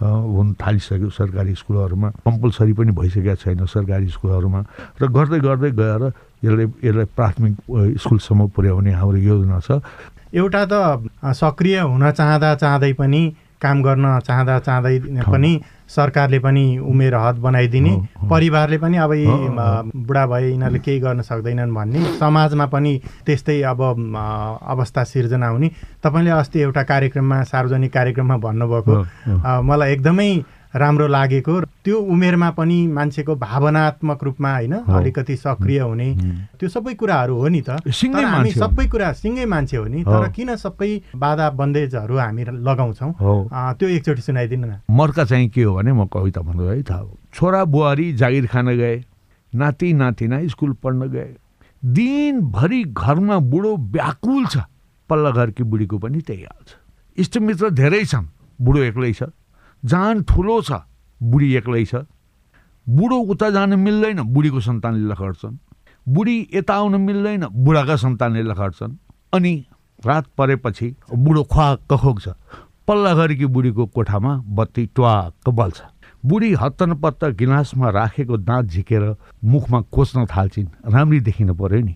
हुन 0.02 0.46
थालिसक्यो 0.60 1.08
सरकारी 1.10 1.54
स्कुलहरूमा। 1.56 2.08
कम्पलसरी 2.28 2.72
पनि 2.76 2.92
भइसकेका 2.92 3.34
छैन 3.40 3.64
सरकारी 3.64 4.08
स्कुलहरूमा। 4.12 4.60
र 5.00 5.02
गर्दै 5.08 5.40
गर्दै 5.40 5.70
गएर 5.80 6.02
यसलाई 6.44 6.66
यसलाई 6.84 7.08
प्राथमिक 7.16 7.54
स्कुलसम्म 7.96 8.46
पुर्याउने 8.52 8.92
हाम्रो 8.92 9.18
योजना 9.18 9.58
छ। 9.64 9.80
एउटा 10.36 10.62
त 10.68 10.74
सक्रिय 11.32 11.78
हुन 11.80 12.10
चाहँदा 12.12 12.54
चाहँदै 12.60 12.92
पनि 13.00 13.22
काम 13.56 13.76
गर्न 13.82 14.04
चाहँदा 14.20 14.58
चाहँदै 14.60 15.24
पनि 15.24 15.52
सरकारले 15.88 16.38
पनि 16.38 16.64
उमेर 16.78 17.14
हद 17.14 17.36
बनाइदिने 17.38 17.92
परिवारले 18.30 18.78
पनि 18.78 18.96
अब 18.96 19.12
यी 19.12 19.26
बुढा 20.06 20.26
भए 20.26 20.48
यिनीहरूले 20.50 20.78
केही 20.78 21.00
गर्न 21.00 21.22
सक्दैनन् 21.22 21.74
भन्ने 21.74 22.04
समाजमा 22.18 22.66
पनि 22.66 22.92
त्यस्तै 23.26 23.60
अब 23.62 23.80
अवस्था 23.82 25.04
सिर्जना 25.04 25.48
हुने। 25.48 25.70
तपाईँले 26.04 26.30
अस्ति 26.30 26.60
एउटा 26.60 26.82
कार्यक्रममा 26.82 27.42
सार्वजनिक 27.42 27.92
कार्यक्रममा 27.92 28.36
भन्नुभएको 28.36 29.62
मलाई 29.62 29.92
एकदमै 29.92 30.30
राम्रो 30.74 31.06
लागेको 31.06 31.60
त्यो 31.84 31.98
उमेरमा 31.98 32.50
पनि 32.50 32.86
मान्छेको 32.88 33.34
भावनात्मक 33.36 34.24
रूपमा 34.24 34.52
होइन 34.52 34.72
अलिकति 34.72 35.36
सक्रिय 35.36 35.80
हुने। 35.80 36.08
त्यो 36.58 36.68
सबै 36.68 36.94
कुराहरू 36.94 37.34
हो 37.36 37.48
नि 37.48 37.60
त। 37.62 37.80
हामी 37.86 38.50
सबै 38.52 38.86
कुरा 38.88 39.12
सिँगै 39.12 39.44
मान्छे 39.46 39.76
हो 39.76 39.84
नि 39.86 40.02
तर 40.04 40.28
किन 40.36 40.54
सबै 40.56 40.90
बाधा 41.16 41.50
बन्देजहरू 41.56 42.16
हामी 42.16 42.44
लगाउँछौँ? 42.44 43.12
त्यो 43.78 43.88
एकचोटि 43.88 44.22
सुनाइदिनु 44.22 44.66
न। 44.66 44.80
मर्का 44.90 45.24
चाहिँ 45.24 45.48
के 45.48 45.62
हो 45.62 45.74
भने 45.76 45.92
म 45.92 46.04
कविता 46.06 46.40
भन्नु 46.40 46.64
है 46.66 46.82
थाहा 46.82 47.04
छोरा 47.34 47.64
बुहारी 47.64 48.12
जागिर 48.12 48.46
खान 48.46 48.68
गए 48.76 48.96
नाति 49.52 49.92
नातिना 49.92 50.46
स्कुल 50.48 50.72
पढ्न 50.82 51.08
गए। 51.08 51.34
दिनभरि 51.82 52.82
घरमा 52.84 53.38
बुढो 53.38 53.76
व्याकुल 53.94 54.46
छ। 54.46 54.56
पल्ला 55.10 55.30
घरकी 55.30 55.62
बुढीको 55.62 55.98
पनि 55.98 56.20
त्यही 56.20 56.42
हाल 56.42 56.64
छ। 56.66 56.74
इष्टमित्र 57.18 57.70
धेरै 57.70 58.04
छन्। 58.04 58.26
बुढो 58.58 58.80
एक्लै 58.82 59.12
छ। 59.12 59.30
जान 59.86 60.22
ठुलो 60.24 60.60
छ 60.62 60.80
बुढी 61.20 61.54
एक्लै 61.56 61.84
छ। 61.84 61.94
बुढो 62.86 63.18
उता 63.32 63.50
जान 63.50 63.78
मिल्दैन 63.78 64.20
बुढीको 64.32 64.60
सन्तानले 64.60 65.08
लखड्छन् 65.12 65.56
बुढी 66.06 66.36
यता 66.54 66.74
आउन 66.74 67.00
मिल्दैन 67.00 67.46
बुढाका 67.64 67.96
सन्तानले 67.96 68.42
लखड्छन् 68.42 68.96
अनि 69.32 69.52
रात 70.06 70.26
परेपछि 70.38 70.94
बुढो 71.14 71.42
ख्वाक्क 71.52 71.92
खोक्छ 71.94 72.28
पल्ला 72.88 73.12
गरेकी 73.14 73.46
बुढीको 73.46 73.86
कोठामा 73.86 74.32
बत्ती 74.48 74.86
ट्वाक्क 74.94 75.48
बल्छ। 75.50 75.80
बुढी 76.26 76.52
हत्तनपत्त 76.54 77.24
गिलासमा 77.38 77.90
राखेको 77.90 78.36
दाँत 78.38 78.66
झिकेर 78.66 79.04
मुखमा 79.44 79.80
कोच्न 79.90 80.26
थाल्छिन्। 80.26 80.68
राम्री 80.94 81.20
देखिन 81.20 81.52
पर्यो 81.54 81.80
नि। 81.80 81.94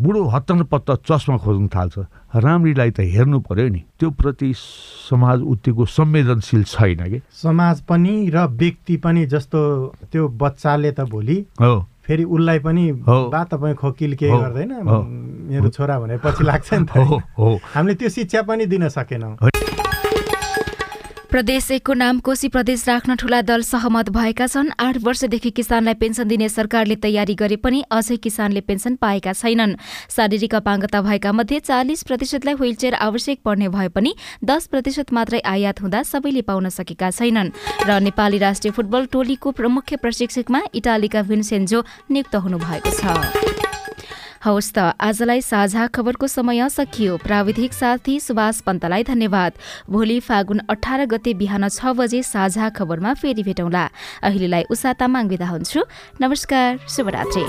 बुढो 0.00 0.22
हत्तन 0.28 0.62
पत्त 0.68 0.90
चस्मा 1.08 1.36
खोज्न 1.40 1.68
थाल्छ। 1.72 1.98
राम्रीलाई 2.36 2.90
त 2.90 3.00
हेर्नु 3.00 3.38
पर्यो 3.48 3.68
नि। 3.68 3.82
त्यो 3.96 4.10
प्रति 4.12 4.52
समाज 4.54 5.40
उत्तिको 5.40 5.84
संवेदनशील 5.88 6.62
छैन 6.64 7.00
कि? 7.10 7.20
समाज 7.32 7.80
पनि 7.88 8.14
र 8.28 8.46
व्यक्ति 8.60 8.96
पनि 9.00 9.26
जस्तो 9.26 9.60
त्यो 10.12 10.28
बच्चाले 10.36 10.92
त 10.92 11.08
भोलि 11.08 11.38
हो। 11.60 11.74
फेरि 12.06 12.24
उसलाई 12.24 12.58
पनि 12.62 12.84
बा 13.02 13.42
तपाईँ 13.50 13.74
खोकिल 13.74 14.14
के 14.20 14.28
गर्दैन। 14.28 14.72
मेरो 15.50 15.68
छोरा 15.72 15.98
भने 16.00 16.16
पछि 16.20 16.44
लाग्छ 16.44 16.74
नि 16.74 16.86
त। 16.86 16.92
हामीले 17.74 17.94
त्यो 17.96 18.08
शिक्षा 18.08 18.42
पनि 18.44 18.66
दिन 18.66 18.88
सकेनौँ। 18.92 19.55
प्रदेश 21.36 21.70
एकको 21.70 21.92
नाम 21.92 22.18
कोशी 22.24 22.48
प्रदेश 22.48 22.88
राख्न 22.88 23.14
ठूला 23.20 23.40
दल 23.42 23.62
सहमत 23.62 24.08
भएका 24.08 24.46
छन्। 24.46 24.70
आठ 24.80 24.96
वर्षदेखि 25.04 25.50
किसानलाई 25.52 25.94
पेन्सन 25.94 26.28
दिने 26.28 26.48
सरकारले 26.48 26.96
तयारी 26.96 27.34
गरे 27.36 27.56
पनि 27.60 27.82
अझै 27.92 28.16
किसानले 28.16 28.60
पेन्सन 28.64 28.96
पाएका 28.96 29.32
छैनन्। 29.34 29.76
शारीरिक 30.16 30.54
अपाङ्गता 30.54 31.02
भएका 31.02 31.32
मध्ये 31.32 31.60
चालिस 31.60 32.02
प्रतिशतलाई 32.08 32.54
व्हीलचेयर 32.54 32.94
आवश्यक 32.94 33.44
पर्ने 33.44 33.68
भए 33.68 33.88
पनि 33.92 34.14
दस 34.44 34.66
प्रतिशत 34.72 35.12
मात्रै 35.12 35.40
आयात 35.44 35.82
हुँदा 35.82 36.02
सबैले 36.08 36.42
पाउन 36.48 36.68
सकेका 36.72 37.10
छैनन्। 37.12 37.52
र 37.84 38.00
नेपाली 38.00 38.38
राष्ट्रिय 38.40 38.72
फुटबल 38.72 39.06
टोलीको 39.12 39.52
मुख्य 39.68 39.96
प्रशिक्षकमा 40.00 40.60
इटालीका 40.72 41.22
भिन्सेन्जो 41.28 41.84
नियुक्त 42.10 42.34
हुनुभएको 42.48 42.96
छ। 42.96 43.65
हवस् 44.46 44.72
त। 44.78 44.78
आजलाई 45.02 45.40
साझा 45.42 45.86
खबरको 45.90 46.26
समय 46.30 46.68
सकियो। 46.70 47.16
प्राविधिक 47.18 47.72
साथी 47.72 48.14
सुभाष 48.20 48.60
पन्तलाई 48.62 49.02
धन्यवाद। 49.02 49.52
भोलि 49.90 50.18
फागुन 50.22 50.60
अठार 50.70 51.04
गते 51.10 51.34
बिहान 51.34 51.68
छ 51.68 51.90
बजे 51.98 52.22
साझा 52.22 52.68
खबरमा 52.70 53.14
फेरि 53.18 53.42
भेटौँला। 53.42 53.84
अहिलेलाई 54.22 54.64
उषा 54.70 54.92
तामाङ 55.02 55.26
विदा 55.26 55.46
हुन्छु 55.50 55.80
नमस्कार। 56.22 56.78
शुभरात्री। 56.86 57.44